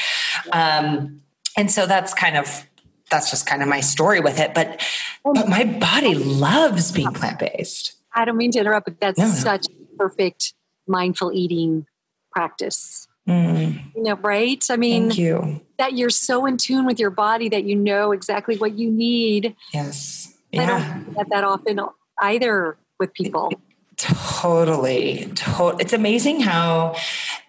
[0.52, 1.22] Um,
[1.58, 2.68] and so that's kind of
[3.10, 4.54] that's just kind of my story with it.
[4.54, 4.82] But
[5.24, 7.94] but my body loves being plant-based.
[8.16, 9.34] I don't mean to interrupt, but that's no, no.
[9.34, 10.54] such perfect
[10.88, 11.88] mindful eating
[12.32, 13.08] practice.
[13.28, 13.96] Mm.
[13.96, 14.64] You know, right?
[14.70, 15.62] I mean, you.
[15.78, 19.56] that you're so in tune with your body that you know exactly what you need.
[19.74, 20.36] Yes.
[20.52, 20.64] Yeah.
[20.64, 21.80] I don't get that often
[22.20, 23.52] either with people.
[23.98, 25.32] Totally.
[25.36, 26.96] To- it's amazing how,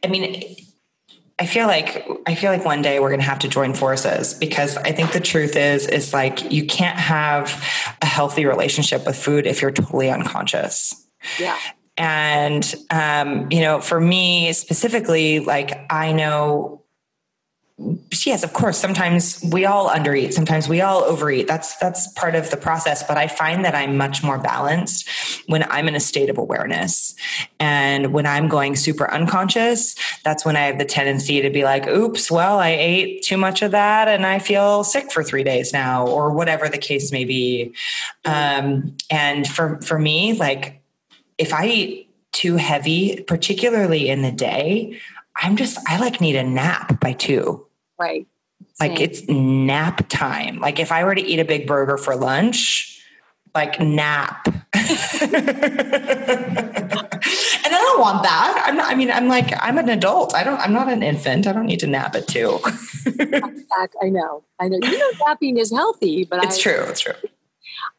[0.03, 0.57] I mean,
[1.39, 4.35] I feel like I feel like one day we're going to have to join forces
[4.35, 7.49] because I think the truth is is like you can't have
[8.01, 11.09] a healthy relationship with food if you're totally unconscious.
[11.41, 11.59] Yeah.
[11.97, 16.85] And, um, you know, for me specifically, like I know
[18.25, 21.49] yes of course sometimes we all undereat sometimes we all overeat.
[21.49, 25.09] That's that's part of the process but i find that i'm much more balanced
[25.49, 27.17] when i'm in a state of awareness.
[27.59, 31.89] And when i'm going super unconscious that's when i have the tendency to be like
[31.89, 35.73] oops well i ate too much of that and i feel sick for three days
[35.73, 37.75] now or whatever the case may be.
[38.25, 40.84] Um, and for for me like
[41.39, 45.01] if I eat too heavy, particularly in the day,
[45.37, 47.67] I'm just, I like need a nap by two.
[47.99, 48.27] Right.
[48.75, 48.91] Same.
[48.91, 50.61] Like it's nap time.
[50.61, 53.01] Like if I were to eat a big burger for lunch,
[53.55, 54.47] like nap.
[54.49, 54.57] and
[57.65, 58.65] I don't want that.
[58.67, 60.35] I'm not, I mean, I'm like, I'm an adult.
[60.35, 61.47] I don't, I'm not an infant.
[61.47, 62.59] I don't need to nap at two.
[62.65, 64.43] I know.
[64.59, 64.79] I know.
[64.83, 66.85] You know, napping is healthy, but it's I, true.
[66.89, 67.15] It's true.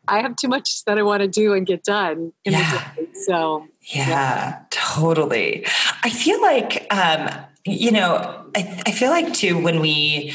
[0.07, 2.33] I have too much that I want to do and get done.
[2.43, 2.91] yeah.
[3.23, 5.65] So yeah, yeah, totally.
[6.03, 7.29] I feel like um,
[7.65, 10.33] you know, I, I feel like too when we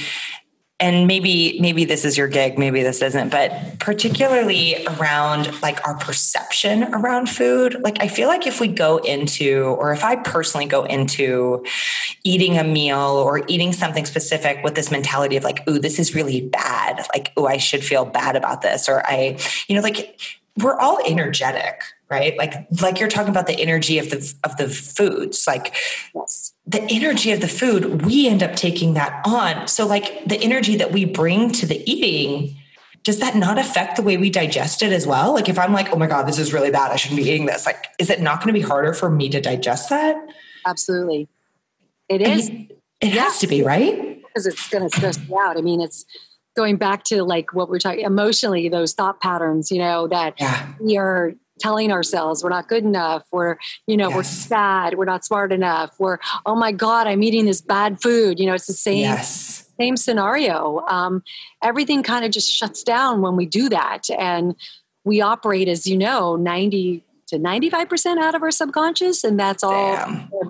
[0.81, 5.97] and maybe maybe this is your gig maybe this isn't but particularly around like our
[5.99, 10.67] perception around food like i feel like if we go into or if i personally
[10.67, 11.65] go into
[12.25, 16.15] eating a meal or eating something specific with this mentality of like ooh this is
[16.15, 17.07] really bad.
[17.15, 19.39] Like ooh i should feel bad about this or i
[19.69, 20.19] you know like
[20.57, 22.37] we're all energetic right?
[22.37, 25.75] Like like you're talking about the energy of the of the foods like
[26.15, 26.53] yes.
[26.67, 29.69] the energy of the food we end up taking that on.
[29.69, 32.57] So like the energy that we bring to the eating
[33.03, 35.33] does that not affect the way we digest it as well?
[35.33, 36.91] Like if i'm like oh my god this is really bad.
[36.91, 37.65] I shouldn't be eating this.
[37.65, 40.17] Like is it not going to be harder for me to digest that?
[40.67, 41.29] Absolutely.
[42.09, 42.49] It is.
[42.49, 42.71] I mean,
[43.01, 43.23] it yeah.
[43.23, 44.21] has to be right?
[44.27, 45.57] Because it's going to stress you out.
[45.57, 46.05] I mean it's
[46.57, 50.73] going back to like what we're talking emotionally those thought patterns you know that yeah.
[50.81, 54.17] we are telling ourselves we're not good enough we're you know yes.
[54.17, 58.39] we're sad we're not smart enough we're oh my god i'm eating this bad food.
[58.39, 59.71] You know it's the same yes.
[59.79, 60.85] same scenario.
[60.89, 61.23] Um,
[61.63, 64.11] everything kind of just shuts down when we do that.
[64.11, 64.55] And
[65.05, 69.97] we operate as you know 90 to 95% out of our subconscious and that's all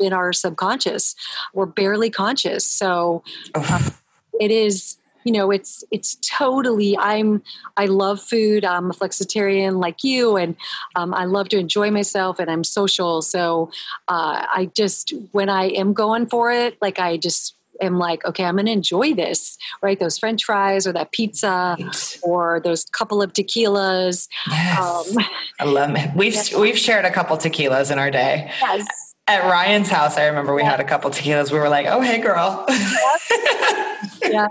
[0.01, 1.15] in our subconscious.
[1.53, 2.65] We're barely conscious.
[2.65, 3.23] So
[3.55, 3.95] um,
[4.41, 7.43] it is you know it's it's totally i'm
[7.77, 8.65] i love food.
[8.65, 10.57] I'm a flexitarian like you and
[10.97, 13.23] um, i love to enjoy myself and i'm social.
[13.23, 13.71] So
[14.09, 18.45] uh, i just when i am going for it like i just am like okay
[18.45, 19.99] i'm gonna enjoy this right?
[19.99, 22.19] Those french fries or that pizza right.
[22.23, 24.29] or those couple of tequilas.
[24.49, 25.17] Yes.
[25.17, 25.25] Um,
[25.59, 26.11] i love it.
[26.15, 28.51] We've we've shared a couple tequilas in our day.
[28.61, 28.87] Yes.
[29.27, 31.53] At Ryan's house, I remember we had a couple tequilas.
[31.53, 32.65] We were like, "Oh, hey, girl."
[34.23, 34.49] yeah,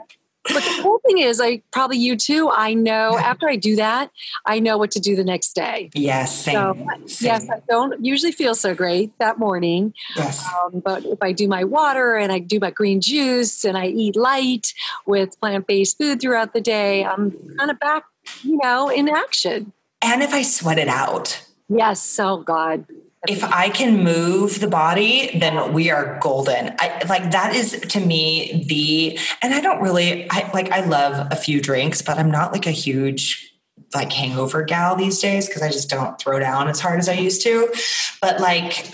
[0.54, 2.50] but the cool thing is, I probably you too.
[2.50, 4.12] I know after I do that,
[4.46, 5.90] I know what to do the next day.
[5.94, 6.74] Yes, same, so,
[7.06, 7.28] same.
[7.28, 9.94] yes, I don't usually feel so great that morning.
[10.16, 13.78] Yes, um, but if I do my water and I do my green juice and
[13.78, 14.74] I eat light
[15.06, 18.04] with plant based food throughout the day, I'm kind of back,
[18.44, 19.74] you know, in action.
[20.02, 21.46] And if I sweat it out.
[21.68, 22.20] Yes.
[22.20, 22.86] Oh God.
[23.28, 26.76] If I can move the body, then we are golden.
[26.80, 31.28] I like that is to me the and I don't really I like I love
[31.32, 33.54] a few drinks, but I'm not like a huge
[33.94, 37.14] like hangover gal these days because I just don't throw down as hard as I
[37.14, 37.74] used to.
[38.22, 38.88] But like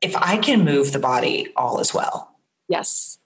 [0.00, 2.34] if I can move the body, all is well.
[2.68, 3.18] Yes.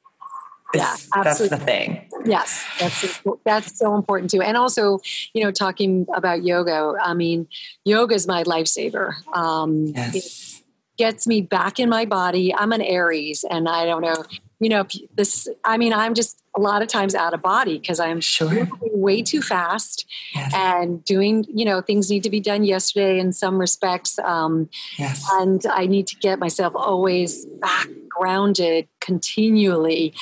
[0.75, 2.09] Yeah, that's the thing.
[2.25, 4.43] Yes, that's that's so important too.
[4.43, 5.01] And also,
[5.35, 6.95] you know, talking about yoga.
[7.03, 7.49] I mean,
[7.85, 9.15] yoga is my lifesaver.
[9.35, 10.15] Um, yes.
[10.15, 10.65] It
[10.97, 12.55] gets me back in my body.
[12.55, 14.25] I'm an Aries, and I don't know
[14.61, 17.99] you know this i mean i'm just a lot of times out of body because
[17.99, 20.53] i'm sure way too fast yes.
[20.55, 25.27] and doing you know things need to be done yesterday in some respects um, yes.
[25.33, 27.89] and i need to get myself always back
[28.21, 30.13] grounded continually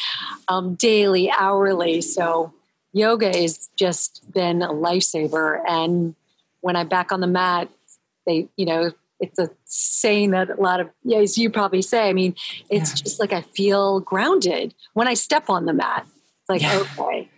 [0.46, 2.52] um, daily hourly so
[2.92, 6.14] yoga has just been a lifesaver and
[6.60, 7.68] when i'm back on the mat
[8.24, 12.08] they you know it's a saying that a lot of yeah, as you probably say.
[12.08, 12.34] I mean,
[12.70, 13.04] it's yeah.
[13.04, 16.06] just like I feel grounded when I step on the mat.
[16.06, 16.84] It's like yeah.
[16.98, 17.28] okay,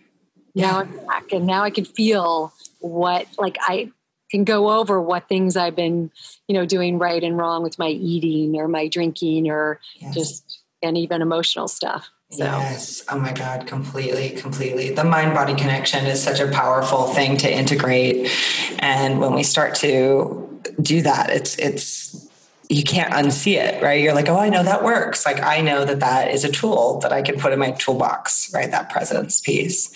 [0.53, 3.91] now I'm back, and now I can feel what like I
[4.31, 6.11] can go over what things I've been
[6.47, 10.13] you know doing right and wrong with my eating or my drinking or yes.
[10.13, 12.09] just and even emotional stuff.
[12.31, 12.45] So.
[12.45, 13.03] Yes.
[13.09, 13.67] Oh my God.
[13.67, 14.91] Completely, completely.
[14.91, 18.31] The mind body connection is such a powerful thing to integrate.
[18.79, 21.29] And when we start to do that.
[21.29, 22.27] It's it's
[22.69, 24.01] you can't unsee it, right?
[24.01, 25.25] You're like, oh, I know that works.
[25.25, 28.51] Like I know that that is a tool that I can put in my toolbox,
[28.53, 28.71] right?
[28.71, 29.91] That presence piece.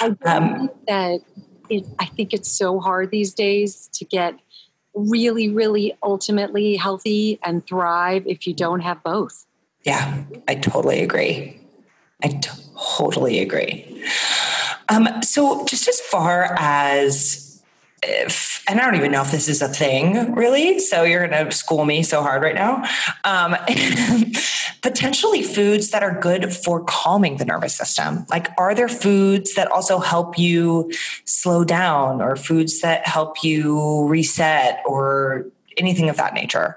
[0.00, 1.20] I um, that
[1.70, 4.34] it, I think it's so hard these days to get
[4.94, 9.46] really, really ultimately healthy and thrive if you don't have both.
[9.84, 11.60] Yeah, I totally agree.
[12.22, 12.40] I
[12.86, 14.04] totally agree.
[14.88, 17.47] Um, so, just as far as
[18.02, 20.78] if, and I don't even know if this is a thing really.
[20.78, 22.84] So you're going to school me so hard right now.
[23.24, 23.56] Um,
[24.82, 28.26] potentially foods that are good for calming the nervous system.
[28.30, 30.90] Like, are there foods that also help you
[31.24, 36.76] slow down or foods that help you reset or anything of that nature?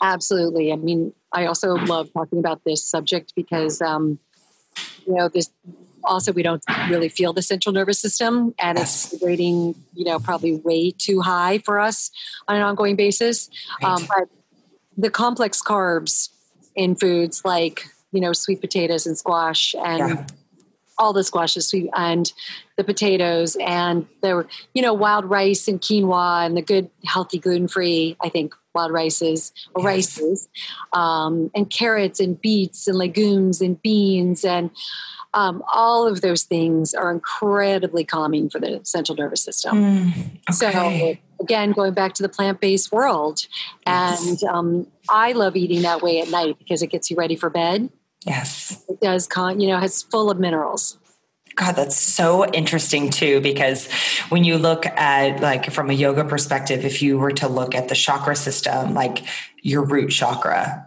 [0.00, 0.72] Absolutely.
[0.72, 4.18] I mean, I also love talking about this subject because, um,
[5.06, 5.50] you know, this
[6.06, 10.56] also we don't really feel the central nervous system and it's rating you know probably
[10.56, 12.10] way too high for us
[12.48, 13.50] on an ongoing basis
[13.82, 13.90] right.
[13.90, 14.28] um, but
[14.96, 16.30] the complex carbs
[16.74, 20.26] in foods like you know sweet potatoes and squash and yeah.
[20.98, 22.32] all the squashes sweet and
[22.76, 28.16] the potatoes and the you know wild rice and quinoa and the good healthy gluten-free
[28.22, 30.18] i think wild rices or yes.
[30.18, 30.48] rices
[30.92, 34.70] um, and carrots and beets and legumes and beans and
[35.36, 39.76] um, all of those things are incredibly calming for the central nervous system.
[39.76, 40.10] Mm,
[40.50, 41.20] okay.
[41.20, 43.46] So, again, going back to the plant based world,
[43.86, 44.26] yes.
[44.26, 47.50] and um, I love eating that way at night because it gets you ready for
[47.50, 47.90] bed.
[48.24, 48.82] Yes.
[48.88, 50.98] It does, con- you know, it's full of minerals.
[51.54, 53.90] God, that's so interesting too, because
[54.30, 57.88] when you look at like from a yoga perspective, if you were to look at
[57.88, 59.24] the chakra system, like
[59.62, 60.85] your root chakra,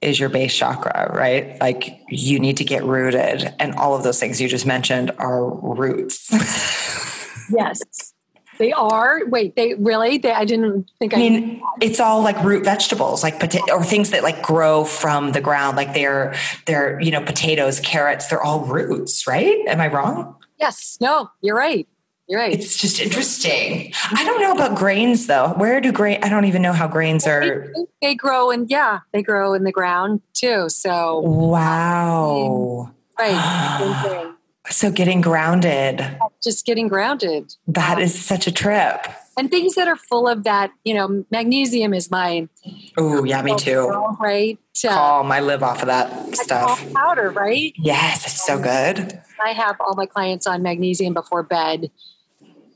[0.00, 1.58] is your base chakra, right?
[1.60, 3.54] Like you need to get rooted.
[3.58, 6.30] And all of those things you just mentioned are roots.
[7.50, 7.80] yes.
[8.58, 9.20] They are.
[9.26, 10.18] Wait, they really?
[10.18, 13.84] They, I didn't think I, I mean, it's all like root vegetables, like potato or
[13.84, 15.76] things that like grow from the ground.
[15.76, 16.34] Like they're,
[16.66, 19.58] they're, you know, potatoes, carrots, they're all roots, right?
[19.66, 20.36] Am I wrong?
[20.58, 20.96] Yes.
[21.00, 21.86] No, you're right.
[22.28, 22.52] You're right.
[22.52, 23.92] It's just interesting.
[24.10, 25.50] I don't know about grains though.
[25.50, 26.18] Where do grain?
[26.22, 27.40] I don't even know how grains are.
[27.40, 30.68] They, they grow and yeah, they grow in the ground too.
[30.68, 34.34] So wow, right.
[34.70, 36.04] so getting grounded.
[36.42, 37.54] Just getting grounded.
[37.68, 39.06] That is such a trip.
[39.38, 42.48] And things that are full of that, you know, magnesium is mine.
[42.96, 43.86] Oh yeah, me too.
[44.18, 44.58] Right.
[44.84, 45.30] Uh, calm.
[45.30, 46.92] I live off of that stuff.
[46.92, 47.72] Powder, right?
[47.76, 49.20] Yes, it's so good.
[49.44, 51.90] I have all my clients on magnesium before bed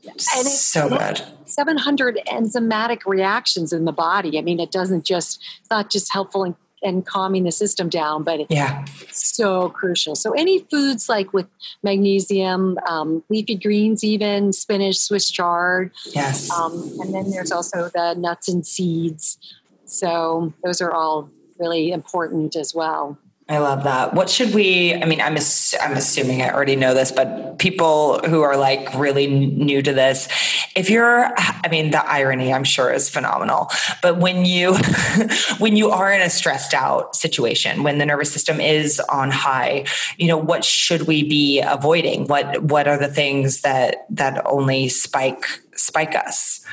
[0.03, 4.37] and it's so bad 700 enzymatic reactions in the body.
[4.37, 8.23] I mean, it doesn't just, it's not just helpful in, in calming the system down,
[8.23, 10.15] but yeah, so crucial.
[10.15, 11.47] So any foods like with
[11.83, 15.91] magnesium, um, leafy greens, even spinach, Swiss chard.
[16.05, 16.49] Yes.
[16.49, 19.37] Um, and then there's also the nuts and seeds.
[19.85, 23.17] So those are all really important as well.
[23.51, 24.13] I love that.
[24.13, 24.93] What should we?
[24.93, 28.93] I mean, I'm ass, I'm assuming I already know this, but people who are like
[28.93, 30.29] really new to this,
[30.73, 33.69] if you're, I mean, the irony I'm sure is phenomenal.
[34.01, 34.75] But when you
[35.57, 39.83] when you are in a stressed out situation, when the nervous system is on high,
[40.17, 42.27] you know, what should we be avoiding?
[42.27, 45.43] What what are the things that that only spike
[45.75, 46.65] spike us?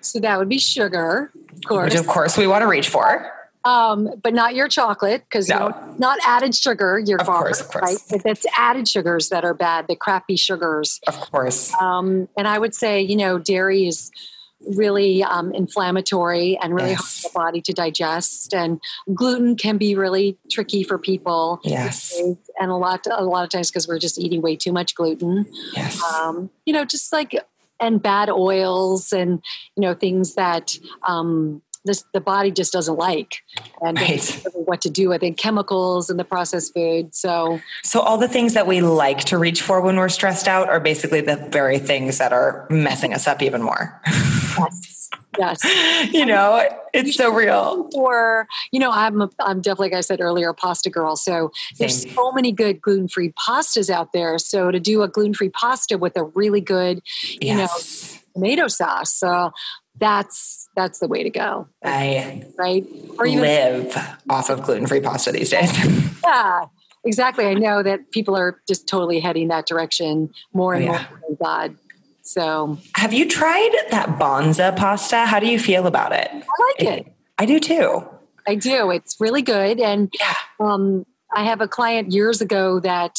[0.00, 1.92] So that would be sugar, of course.
[1.92, 3.32] Which, of course, we want to reach for.
[3.64, 5.72] Um, but not your chocolate because No.
[5.98, 6.98] not added sugar.
[6.98, 7.82] Your Of bar, course, of course.
[7.82, 7.98] right?
[8.10, 9.86] But that's added sugars that are bad.
[9.88, 11.00] The crappy sugars.
[11.06, 11.72] Of course.
[11.80, 14.10] Um, and I would say, you know, dairy is
[14.76, 18.54] really um, inflammatory and really hard for the body to digest.
[18.54, 18.80] And
[19.14, 21.60] gluten can be really tricky for people.
[21.64, 22.14] Yes.
[22.58, 25.46] And a lot, a lot of times because we're just eating way too much gluten.
[25.74, 26.02] Yes.
[26.02, 27.34] Um, you know, just like
[27.80, 29.42] and bad oils and
[29.76, 33.42] you know things that um, this the body just doesn't like
[33.80, 34.42] and Right.
[34.54, 35.36] what to do with it.
[35.36, 37.14] Chemicals and the processed food.
[37.14, 40.68] So So all the things that we like to reach for when we're stressed out
[40.68, 44.00] are basically the very things that are messing us up even more.
[44.58, 46.10] yes, yes.
[46.12, 47.88] you know, it's so real.
[47.94, 51.50] or you know i'm a, i'm definitely like i said earlier a pasta girl so
[51.78, 56.16] there's so many good gluten-free pastas out there so to do a gluten-free pasta with
[56.16, 58.20] a really good you Yes.
[58.36, 59.50] know tomato sauce so
[60.00, 62.84] that's that's the way to go I right
[63.18, 63.96] or even live
[64.28, 65.70] off of gluten-free pasta these days.
[66.24, 66.64] yeah
[67.04, 70.96] exactly i know that people are just totally heading that direction more and Oh, more
[70.96, 71.06] yeah.
[71.26, 71.76] thank god
[72.22, 75.26] so Have you tried that Banza pasta?
[75.26, 76.30] How do you feel about it?
[76.32, 78.08] i like it I do too.
[78.46, 78.90] I do.
[78.92, 79.80] It's really good.
[79.80, 80.34] And Yeah.
[80.60, 83.16] um, I have a client years ago that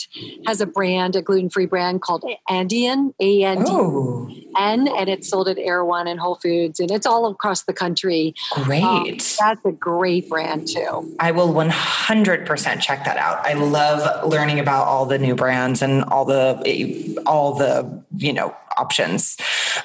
[0.48, 5.10] has a brand, a gluten free brand called Andean, A N D Oh, N, and
[5.10, 8.34] it's sold at Erewhon and Whole Foods, and it's all across the country.
[8.52, 8.84] great.
[8.84, 9.06] Um,
[9.40, 11.16] that's a great brand, too.
[11.20, 13.46] I will 100% check that out.
[13.46, 18.56] I love learning about all the new brands and all the all the, you know,
[18.78, 19.38] options.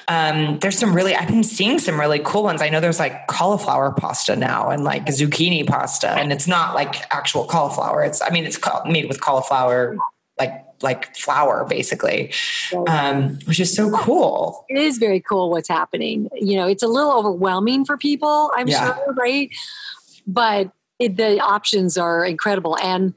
[0.07, 2.61] Um, there's some really I've been seeing some really cool ones.
[2.61, 6.95] I know there's like cauliflower pasta now and like zucchini pasta and it's not like
[7.13, 8.03] actual cauliflower.
[8.03, 9.97] It's I mean it's made with cauliflower
[10.39, 12.31] like like flour basically.
[12.87, 14.65] Um, which is so cool.
[14.69, 16.29] It is very cool what's happening.
[16.35, 18.93] You know, it's a little overwhelming for people, I'm Yeah.
[18.95, 19.49] sure, right?
[20.27, 23.13] But it, the options are incredible, and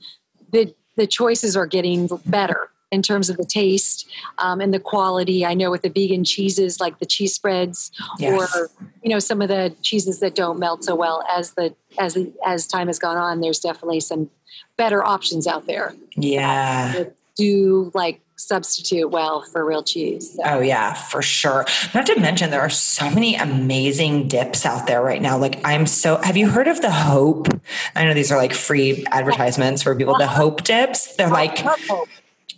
[0.53, 4.07] the the choices are getting better in terms of the taste
[4.39, 5.45] um, and the quality.
[5.45, 8.57] I know with the vegan cheeses, like the cheese spreads, Yes.
[8.57, 8.71] or
[9.03, 12.33] you know some of the cheeses that don't melt so well as the as the,
[12.47, 13.41] as time has gone on.
[13.41, 14.31] There's definitely some
[14.77, 17.05] better options out there Yeah.
[17.37, 20.35] Do like substitute well for real cheese.
[20.35, 20.43] So.
[20.45, 21.65] Oh yeah, for sure.
[21.95, 25.39] Not to mention there are so many amazing dips out there right now.
[25.39, 27.49] Like I'm so have you heard of the Hope?
[27.95, 30.17] I know these are like free advertisements for people.
[30.19, 31.17] The Hope dips.
[31.17, 32.07] They're like Oh,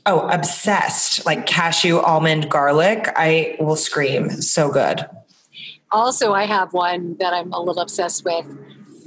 [0.06, 1.26] oh, obsessed.
[1.26, 3.08] Like cashew, almond, garlic.
[3.16, 4.30] I will scream.
[4.30, 5.06] So good.
[5.90, 8.46] Also, I have one that I'm a little obsessed with.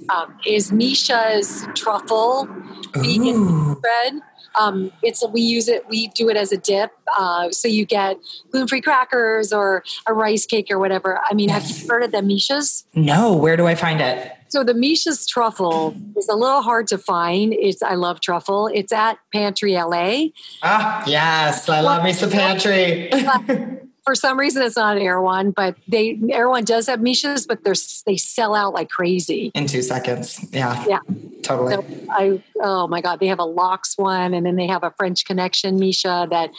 [0.10, 2.48] Um, is Misha's truffle
[2.96, 3.76] vegan Ooh.
[3.80, 4.22] bread?
[4.60, 5.88] Um, it's we use it.
[5.88, 6.92] We do it as a dip.
[7.18, 8.18] Uh, so you get
[8.52, 11.20] gluten-free crackers or a rice cake or whatever.
[11.30, 12.86] I mean, have you heard of the Misha's?
[12.94, 14.32] No, where do I find it?
[14.50, 17.54] So the Misha's truffle is a little hard to find.
[17.54, 18.68] It's I love truffle.
[18.74, 20.30] It's at Pantry LA.
[20.64, 21.70] Ah, yes.
[21.70, 23.12] I love me some pantry.
[24.10, 27.76] For some reason, it's not an Erewhon, but they Erewhon does have Misha's, but they're
[28.08, 29.52] they sell out like crazy.
[29.54, 30.44] In two seconds.
[30.52, 30.84] Yeah.
[30.88, 30.98] Yeah.
[31.44, 31.76] Totally.
[31.76, 34.90] So I oh my god, they have a Locks one, and then they have a
[34.98, 36.28] French Connection Misha.
[36.32, 36.50] That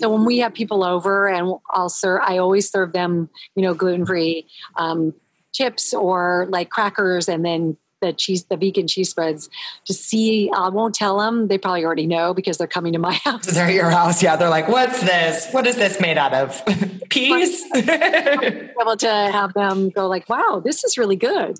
[0.00, 3.74] so when we have people over, and I'll serve, I always serve them, you know,
[3.74, 5.14] gluten free um,
[5.52, 9.48] chips or like crackers, and then the cheese, the vegan cheese spreads.
[9.86, 13.12] To see, I won't tell them; they probably already know because they're coming to my
[13.24, 13.46] house.
[13.46, 14.22] They're at your house.
[14.22, 14.36] Yeah.
[14.36, 15.48] They're like, what's this?
[15.52, 16.62] What is this made out of?
[17.10, 17.64] Peas?
[18.88, 21.58] able to have them go like, "Wow, this is really good."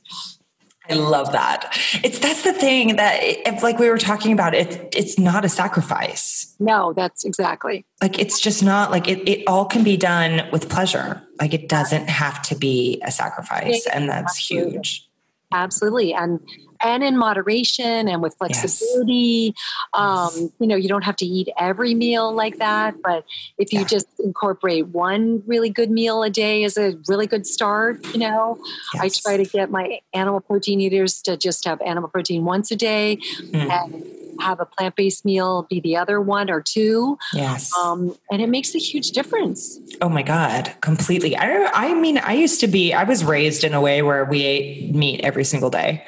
[0.90, 1.76] I love that.
[2.02, 5.48] It's that's the thing that if like we were talking about it it's not a
[5.48, 6.56] sacrifice.
[6.58, 7.84] No, that's exactly.
[8.00, 11.22] Like it's just not like it it all can be done with pleasure.
[11.38, 15.07] Like it doesn't have to be a sacrifice and that's huge.
[15.52, 16.40] Absolutely and
[16.80, 19.52] and in moderation and with flexibility
[19.94, 23.24] um, you know you don't have to eat every meal like that but
[23.58, 23.86] if you Yeah.
[23.86, 28.58] just incorporate one really good meal a day is a really good start you know
[29.00, 32.76] i try to get my animal protein eaters to just have animal protein once a
[32.76, 33.18] day
[33.52, 33.70] Mm.
[33.70, 34.04] and
[34.40, 37.74] have a plant-based meal be the other one or two Yes.
[37.76, 41.36] um, and it makes a huge difference Oh my God, completely.
[41.36, 44.44] I I mean, I used to be, I was raised in a way where we
[44.44, 46.04] ate meat every single day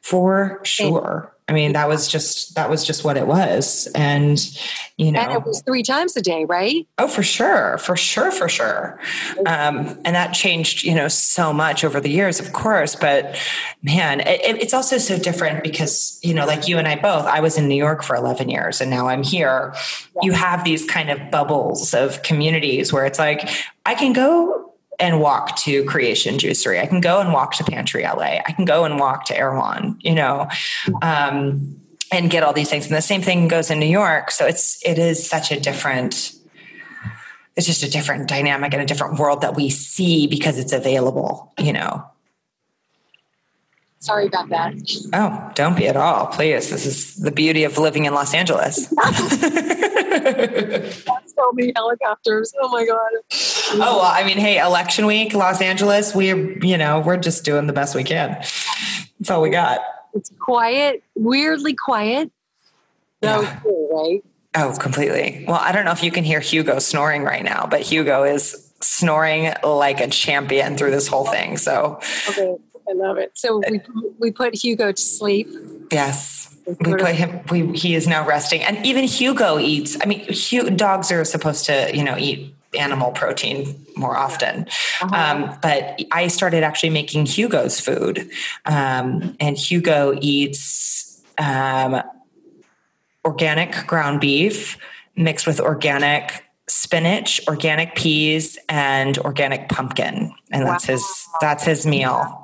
[0.00, 1.33] for sure.
[1.46, 3.86] I mean, that was just, that was just what it was.
[3.94, 4.38] And,
[4.96, 8.30] you know, and it was three times a day right oh, for sure, for sure,
[8.30, 8.98] for sure.
[9.46, 12.96] Um, and that changed, you know, so much over the years, of course.
[12.96, 13.36] But
[13.82, 17.26] man, it, it- it's also so different because, you know, like you and I both,
[17.26, 19.74] I was in New York for 11 years and now I'm here.
[20.22, 23.46] You have these kind of bubbles of communities where it's like,
[23.84, 24.63] I can go
[24.98, 26.80] and walk to Kreation Juicery.
[26.80, 28.40] I can go and walk to Pantry LA.
[28.46, 30.48] I can go and walk to Erewhon, you know,
[31.02, 31.80] um,
[32.12, 32.86] and get all these things.
[32.86, 34.30] And the same thing goes in New York.
[34.30, 36.32] So it's it is such a different.
[37.56, 41.52] It's just a different dynamic and a different world that we see because it's available,
[41.56, 42.04] you know.
[44.04, 44.74] Sorry about that.
[45.14, 46.26] Oh, don't be at all.
[46.26, 46.68] Please.
[46.68, 48.86] This is the beauty of living in Los Angeles.
[51.34, 52.52] so many helicopters.
[52.60, 53.10] Oh my God.
[53.72, 57.66] Oh, well, I mean, hey, election week, Los Angeles, we're, you know, we're just doing
[57.66, 58.32] the best we can.
[59.20, 59.80] That's all we got.
[60.12, 62.30] It's quiet, weirdly quiet.
[63.22, 63.60] No, yeah.
[63.64, 64.22] right?
[64.54, 65.46] Oh, completely.
[65.48, 68.70] Well, I don't know if you can hear Hugo snoring right now, but Hugo is
[68.82, 71.56] snoring like a champion through this whole thing.
[71.56, 72.56] So, okay.
[72.88, 73.32] I love it.
[73.34, 73.80] So we
[74.18, 75.48] we put Hugo to sleep.
[75.90, 76.54] Yes.
[76.66, 77.40] We put him.
[77.50, 79.98] We he is now resting, and even Hugo eats.
[80.00, 84.66] I mean, dogs are supposed to, you know, eat animal protein more often.
[85.02, 85.14] Uh-huh.
[85.14, 88.30] Um, but I started actually making Hugo's food,
[88.64, 92.02] um, and Hugo eats um,
[93.24, 94.78] organic ground beef
[95.16, 100.94] mixed with organic spinach, organic peas, and organic pumpkin, and that's wow.
[100.94, 102.43] his that's his meal.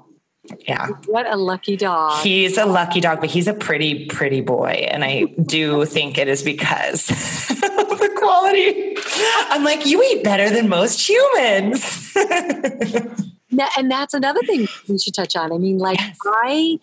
[0.66, 0.88] Yeah.
[1.06, 2.22] What a lucky dog.
[2.22, 4.86] He's a lucky dog, but he's a pretty, pretty boy.
[4.90, 8.96] And I do think it is because of the quality.
[9.50, 12.14] I'm like, you eat better than most humans.
[13.76, 15.52] and that's another thing we should touch on.
[15.52, 16.16] I mean, like yes.
[16.26, 16.78] I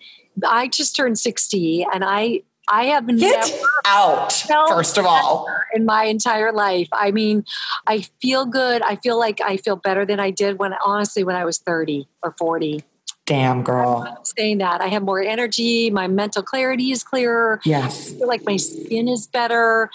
[0.46, 4.32] I just turned 60 and I I have Get never out
[4.68, 6.88] first of all in my entire life.
[6.92, 7.44] I mean,
[7.86, 8.82] I feel good.
[8.82, 12.06] I feel like I feel better than I did when honestly when I was 30
[12.22, 12.84] or 40.
[13.28, 14.06] Damn, girl.
[14.08, 14.80] I'm saying that.
[14.80, 15.90] I have more energy.
[15.90, 17.60] My mental clarity is clearer.
[17.62, 18.10] Yes.
[18.10, 19.90] I feel like my skin is better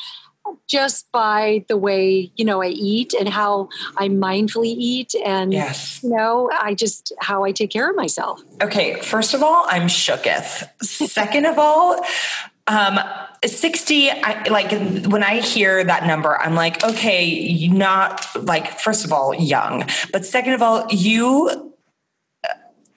[0.68, 5.16] just by the way, you know, I eat and how I mindfully eat.
[5.26, 6.04] And, yes.
[6.04, 8.40] you know, I just, how I take care of myself.
[8.62, 9.02] Okay.
[9.02, 10.70] First of all, I'm shooketh.
[10.84, 12.06] Second of all,
[12.68, 13.00] um,
[13.44, 14.72] 60 I, like
[15.08, 20.26] when i hear that number i'm like okay not like first of all young but
[20.26, 21.73] second of all you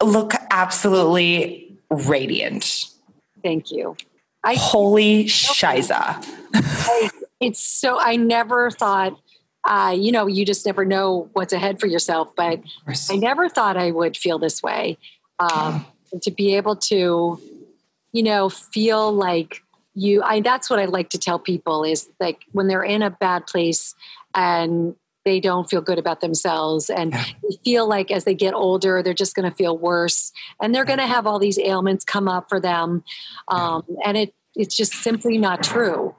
[0.03, 2.87] look absolutely radiant.
[3.43, 3.97] Thank you.
[4.45, 6.25] I, Holy shiza.
[7.41, 9.19] it's so, I never thought,
[9.65, 12.61] uh, you know, you just never know what's ahead for yourself, but
[13.11, 14.99] I never thought I would feel this way.
[15.39, 15.85] Um,
[16.23, 17.41] to be able to,
[18.13, 19.63] you know, feel like
[19.95, 23.11] you, I, that's what I like to tell people is like when they're in a
[23.11, 23.95] bad place
[24.35, 24.95] and
[25.27, 26.89] they don't feel good about themselves.
[26.89, 27.25] And yeah.
[27.43, 30.33] they feel like as they get older they're just going to feel worse.
[30.63, 33.05] And they're going to have all these ailments come up for them.
[33.49, 36.15] Um, and it it's just simply not true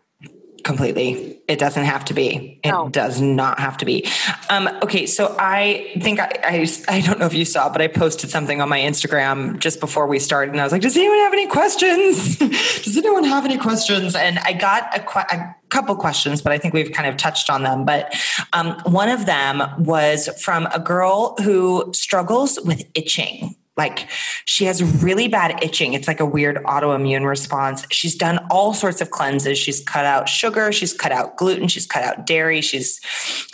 [0.63, 1.39] completely.
[1.47, 2.59] It doesn't have to be.
[2.63, 2.89] It no.
[2.89, 4.07] does not have to be.
[4.49, 7.87] Um, okay so i think I, I, I don't know if you saw but i
[7.87, 11.17] posted something on my instagram just before we started and i was like does anyone
[11.17, 12.37] have any questions?
[12.87, 14.15] Does anyone have any questions?
[14.15, 17.63] And i got a, a couple questions but i think we've kind of touched on
[17.63, 17.83] them.
[17.83, 18.15] But
[18.53, 24.09] um, one of them was from a girl who struggles with itching like
[24.45, 25.93] she has really bad itching.
[25.93, 27.85] It's like a weird autoimmune response.
[27.91, 29.57] She's done all sorts of cleanses.
[29.57, 32.99] She's cut out sugar, she's cut out gluten, she's cut out dairy, she's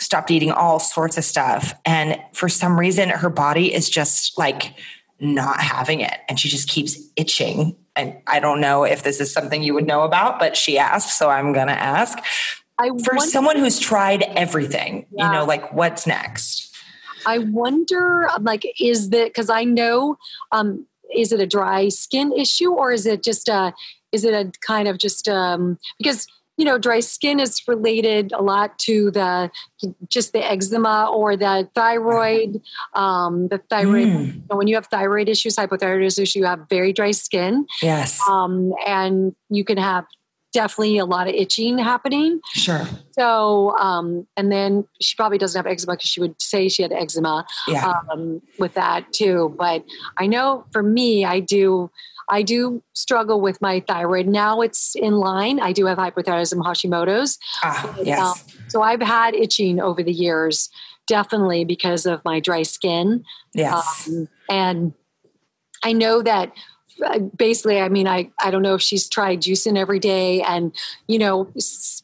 [0.00, 1.74] stopped eating all sorts of stuff.
[1.84, 4.74] And for some reason, her body is just like
[5.20, 6.18] not having it.
[6.28, 7.76] And she just keeps itching.
[7.96, 11.16] And I don't know if this is something you would know about, but she asked.
[11.16, 12.18] So I'm going to ask.
[12.78, 15.26] I for wonder- someone who's tried everything, yeah.
[15.26, 16.73] you know, like what's next?
[17.26, 20.16] I wonder, like, is that because I know,
[20.52, 23.72] um, is it a dry skin issue or is it just a,
[24.12, 28.42] is it a kind of just um, because you know dry skin is related a
[28.42, 29.50] lot to the
[30.08, 32.60] just the eczema or the thyroid
[32.94, 34.42] um, the thyroid mm.
[34.54, 39.34] when you have thyroid issues hypothyroidism issues you have very dry skin yes um, and
[39.50, 40.04] you can have
[40.54, 42.40] definitely a lot of itching happening.
[42.54, 42.86] Sure.
[43.10, 46.92] So, um, and then she probably doesn't have eczema because she would say she had
[46.92, 47.94] eczema yeah.
[48.10, 49.54] um, with that too.
[49.58, 49.84] But
[50.16, 51.90] I know for me, I do.
[52.30, 54.26] I do struggle with my thyroid.
[54.26, 55.60] Now it's in line.
[55.60, 57.38] I do have hypothyroidism Hashimoto's.
[57.62, 58.18] Ah, yes.
[58.18, 58.34] Um,
[58.68, 60.70] so I've had itching over the years,
[61.06, 63.26] definitely because of my dry skin.
[63.52, 64.08] Yes.
[64.08, 64.94] Um, and
[65.82, 66.52] I know that
[67.36, 70.72] basically i mean i i don't know if she's tried juicing every day and
[71.08, 71.48] you know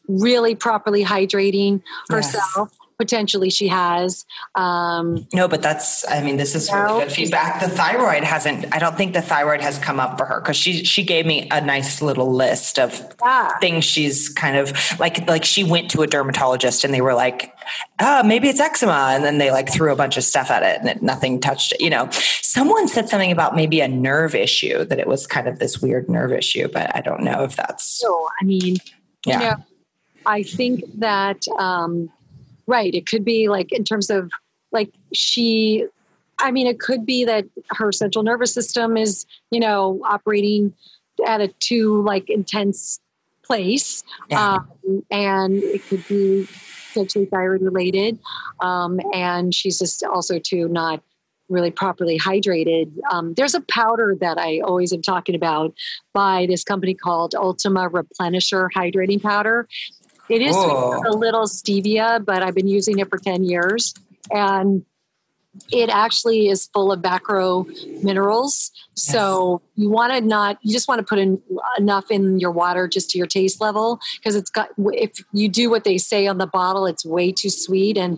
[0.07, 2.77] really properly hydrating herself.
[3.01, 4.25] Potentially she has.
[4.53, 6.83] Um, no, but that's, I mean, this is No.
[6.83, 7.59] really good feedback.
[7.59, 10.83] The thyroid hasn't, I don't think the thyroid has come up for her because she,
[10.83, 13.57] she gave me a nice little list of yeah.
[13.57, 17.55] things she's kind of like, like she went to a dermatologist and they were like,
[17.99, 19.13] oh, maybe it's eczema.
[19.13, 21.73] And then they like threw a bunch of stuff at it and it, nothing touched
[21.73, 21.81] it.
[21.81, 25.57] You know, someone said something about maybe a nerve issue, that it was kind of
[25.57, 28.77] this weird nerve issue, but I don't know if that's, So, I mean,
[29.25, 29.33] yeah.
[29.33, 29.65] you know,
[30.23, 32.11] I think that um,
[32.67, 32.93] right.
[32.93, 34.31] It could be like in terms of
[34.71, 35.85] like she.
[36.39, 37.45] I mean, it could be that
[37.77, 40.73] her central nervous system is you know operating
[41.25, 42.99] at a too like intense
[43.43, 44.59] place, Yeah.
[44.85, 46.47] um, and it could be
[46.87, 48.19] potentially thyroid related.
[48.59, 51.01] Um, and she's just also too not
[51.49, 52.91] really properly hydrated.
[53.11, 55.73] Um, there's a powder that I always am talking about
[56.13, 59.67] by this company called Ultima Replenisher Hydrating Powder.
[60.31, 63.93] It is a little stevia, but I've been using it for 10 years.
[64.31, 64.85] And
[65.71, 67.65] it actually is full of macro
[68.01, 68.71] minerals.
[68.93, 71.41] So you want to not, you just want to put in
[71.77, 75.69] enough in your water just to your taste level because it's got, if you do
[75.69, 78.17] what they say on the bottle, it's way too sweet and,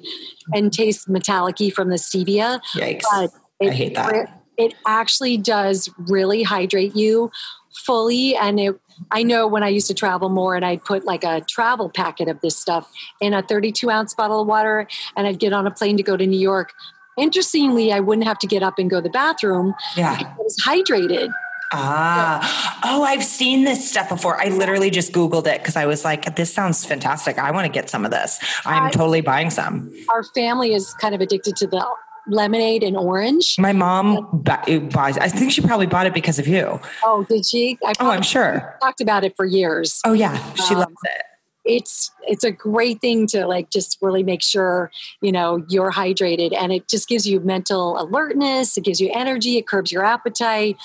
[0.53, 2.61] and tastes metallic from the stevia.
[2.75, 3.01] Yikes.
[3.11, 4.41] But it, I hate that.
[4.55, 7.31] It actually does really hydrate you
[7.73, 8.35] fully.
[8.35, 8.79] And it,
[9.11, 12.27] I know when I used to travel more and I'd put like a travel packet
[12.27, 15.71] of this stuff in a 32 ounce bottle of water and I'd get on a
[15.71, 16.73] plane to go to New York.
[17.17, 19.75] Interestingly, I wouldn't have to get up and go to the bathroom.
[19.95, 20.17] Yeah.
[20.19, 21.31] I was hydrated.
[21.75, 24.39] Ah, oh, I've seen this stuff before.
[24.39, 27.39] I literally just Googled it because I was like, this sounds fantastic.
[27.39, 28.39] I want to get some of this.
[28.63, 29.91] I'm I- totally buying some.
[30.09, 31.83] Our family is kind of addicted to the
[32.27, 33.55] lemonade and orange.
[33.59, 36.79] My mom buys, I think she probably bought it because of you.
[37.03, 37.77] Oh, did she?
[37.85, 38.77] I Oh, I'm sure.
[38.81, 39.99] talked about it for years.
[40.05, 40.37] Oh, yeah.
[40.55, 41.21] She Um, loves it.
[41.65, 46.53] it's it's a great thing to like just really make sure you know you're hydrated
[46.57, 50.75] and it just gives you mental alertness it gives you energy it curbs your appetite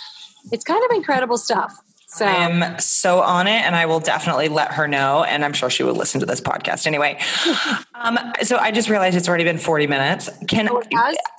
[0.53, 1.75] it's kind of incredible stuff
[2.11, 5.25] so I am so on it, and I will definitely let her know.
[5.25, 7.21] And I'm sure she will listen to this podcast anyway.
[7.95, 10.31] um, so I just realized it's already been 40 minutes.
[10.49, 10.83] Can Oh.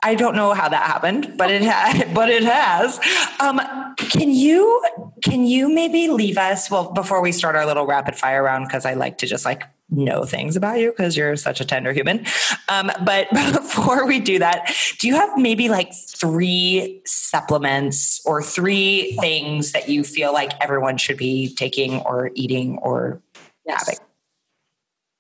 [0.04, 3.00] I don't know how that happened, but it had, but it has.
[3.40, 3.60] Um,
[3.98, 4.82] can you
[5.24, 6.70] can you maybe leave us?
[6.70, 9.64] Well, before we start our little rapid fire round, because I like to just like
[9.92, 12.26] know things about you because you're such a tender human.
[12.68, 19.18] Um, but before we do that, do you have maybe like three supplements or three
[19.20, 23.22] things that you feel like everyone should be taking or eating or
[23.66, 23.88] yes.
[23.88, 24.00] having?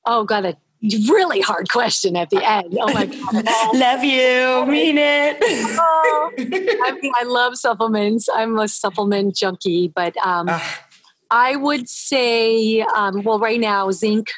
[0.05, 0.57] oh god a
[1.09, 5.38] really hard question at the end oh my god Love you, mean it.
[5.41, 8.28] Oh, I mean, I love supplements.
[8.34, 10.49] I'm a supplement junkie, but um,
[11.30, 14.32] I would say, um, well, right now, zinc.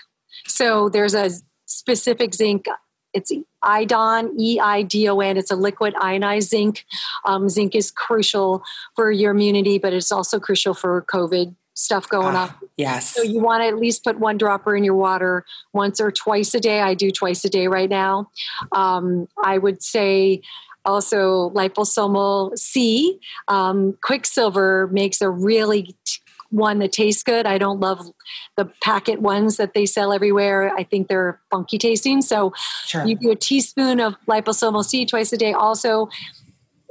[0.53, 1.29] So there's a
[1.65, 2.65] specific zinc.
[3.13, 3.31] It's
[3.63, 5.37] Eidon, E I D O N.
[5.37, 6.85] It's a liquid ionized zinc.
[7.25, 8.63] Um, zinc is crucial
[8.95, 12.49] for your immunity, but it's also crucial for COVID stuff going on.
[12.49, 13.13] Ah, yes.
[13.13, 16.53] So you want to at least put one dropper in your water once or twice
[16.53, 16.81] a day.
[16.81, 18.29] I do twice a day right now.
[18.71, 20.41] Um, I would say
[20.85, 23.19] also liposomal C.
[23.47, 26.20] Um, Quicksilver makes a really t-
[26.51, 27.45] one that tastes good.
[27.47, 28.11] I don't love
[28.55, 30.73] the packet ones that they sell everywhere.
[30.75, 32.21] I think they're funky tasting.
[32.21, 32.53] So
[32.85, 33.05] Sure.
[33.05, 35.53] you do a teaspoon of liposomal C twice a day.
[35.53, 36.09] Also,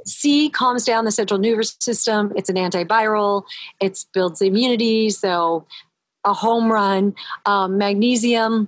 [0.05, 2.33] C calms down the central nervous system.
[2.35, 3.43] It's an antiviral.
[3.79, 5.09] It builds immunity.
[5.11, 5.65] So,
[6.23, 7.15] a home run.
[7.45, 8.67] Um, magnesium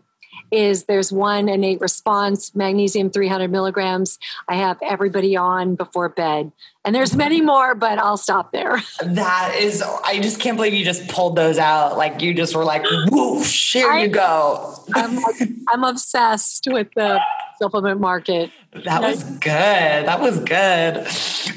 [0.54, 2.56] is there's one Innate Response.
[2.56, 4.20] Magnesium 300 milligrams.
[4.47, 6.51] I have everybody on before bed,
[6.86, 8.82] and there's many more, but I'll stop there.
[9.04, 11.97] That is, I just can't believe you just pulled those out.
[11.97, 14.76] Like you just were like, whoosh, here I- you go.
[14.95, 15.20] I'm
[15.70, 17.20] I'm obsessed with the
[17.60, 18.51] supplement market.
[18.86, 19.49] That was good.
[19.49, 21.08] That was good.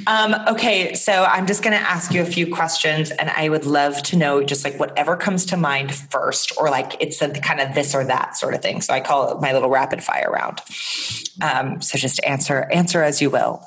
[0.07, 3.65] Um, okay, so I'm just going to ask you a few questions, and I would
[3.65, 7.61] love to know just like whatever comes to mind first, or like it's a kind
[7.61, 8.81] of this or that sort of thing.
[8.81, 10.61] So I call it my little rapid fire round.
[11.43, 13.65] Um, so just answer answer as you will.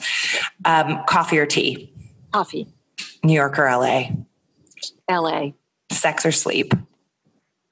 [0.65, 1.91] Um, coffee or tea?
[2.31, 2.67] Coffee,
[3.23, 4.09] New York or LA?
[5.09, 5.51] LA.
[5.91, 6.73] Sex or sleep?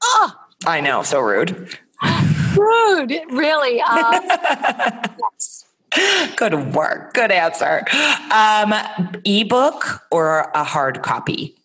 [0.03, 0.33] Oh,
[0.65, 1.77] I know, so rude.
[2.57, 3.11] rude.
[3.29, 3.81] Really?
[3.81, 4.21] Um,
[5.33, 5.65] yes.
[6.35, 7.13] Good work.
[7.13, 7.85] Good answer.
[8.31, 8.73] Um,
[9.25, 11.55] ebook or a hard copy?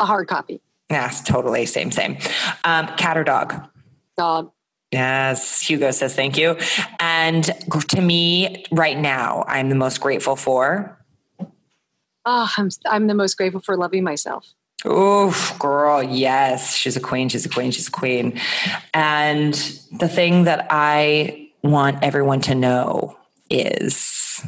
[0.00, 0.60] A hard copy.
[0.90, 1.66] Yes, totally.
[1.66, 2.18] Same, same.
[2.64, 3.54] Um, cat or dog?
[4.16, 4.50] Dog.
[4.92, 6.56] Yes, Hugo says thank you.
[7.00, 7.44] And
[7.88, 10.96] to me, right now, I'm the most grateful for.
[12.24, 14.54] Oh, I'm, I'm the most grateful for loving myself.
[14.86, 17.28] Oof, girl, yes, she's a queen.
[17.28, 17.70] She's a queen.
[17.70, 18.38] She's a queen.
[18.92, 19.54] And
[19.98, 23.16] the thing that I want everyone to know
[23.48, 24.44] is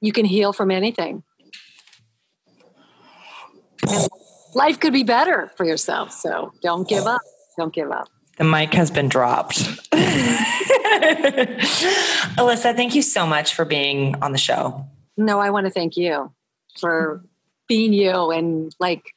[0.00, 1.22] you can heal from anything.
[4.54, 6.12] Life could be better for yourself.
[6.12, 7.20] So don't give up.
[7.58, 8.08] Don't give up.
[8.38, 9.60] The mic has been dropped.
[12.38, 14.86] Elissa, thank you so much for being on the show.
[15.16, 16.32] No, I want to thank you
[16.80, 17.22] for
[17.66, 19.12] being you and like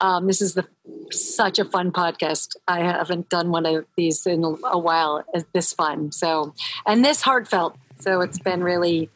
[0.00, 0.66] um, this is the
[1.10, 2.56] such a fun podcast.
[2.66, 5.24] I haven't done one of these in a while.
[5.34, 6.12] It's this fun.
[6.12, 6.54] So,
[6.86, 7.76] and this heartfelt.
[7.98, 9.10] So it's been really,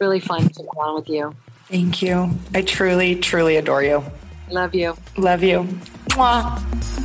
[0.00, 1.34] really fun to go on with you.
[1.66, 2.30] Thank you.
[2.54, 4.04] I truly, truly adore you.
[4.50, 4.96] Love you.
[5.16, 5.62] Love you.
[6.10, 6.99] Mwah.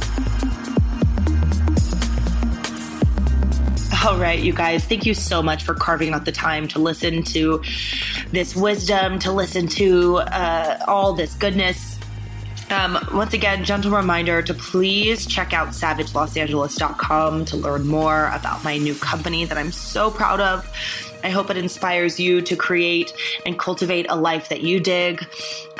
[4.06, 7.24] All right, you guys, thank you so much for carving out the time to listen
[7.24, 7.64] to
[8.32, 11.98] this wisdom, to listen to uh, all this goodness.
[12.70, 18.78] Um, once again, gentle reminder to please check out savagelosangeles.com to learn more about my
[18.78, 21.05] new company that I'm so proud of.
[21.26, 23.12] I hope it inspires you to create
[23.48, 25.26] and cultivate a life that you dig.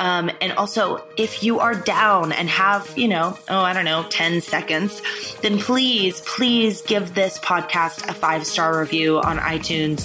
[0.00, 4.04] Um, and also, if you are down and have, you know, oh, I don't know,
[4.10, 5.00] 10 seconds,
[5.42, 10.00] then please, please give this podcast a five star review on iTunes.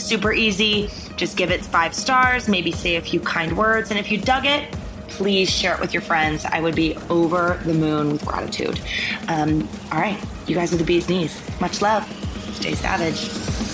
[0.00, 0.88] Super easy.
[1.16, 3.90] Just give it five stars, maybe say a few kind words.
[3.90, 4.74] And if you dug it,
[5.08, 6.46] please share it with your friends.
[6.46, 8.80] I would be over the moon with gratitude.
[9.28, 11.38] Um, all right, you guys are the bee's knees.
[11.60, 12.02] Much love.
[12.54, 13.65] Stay savage.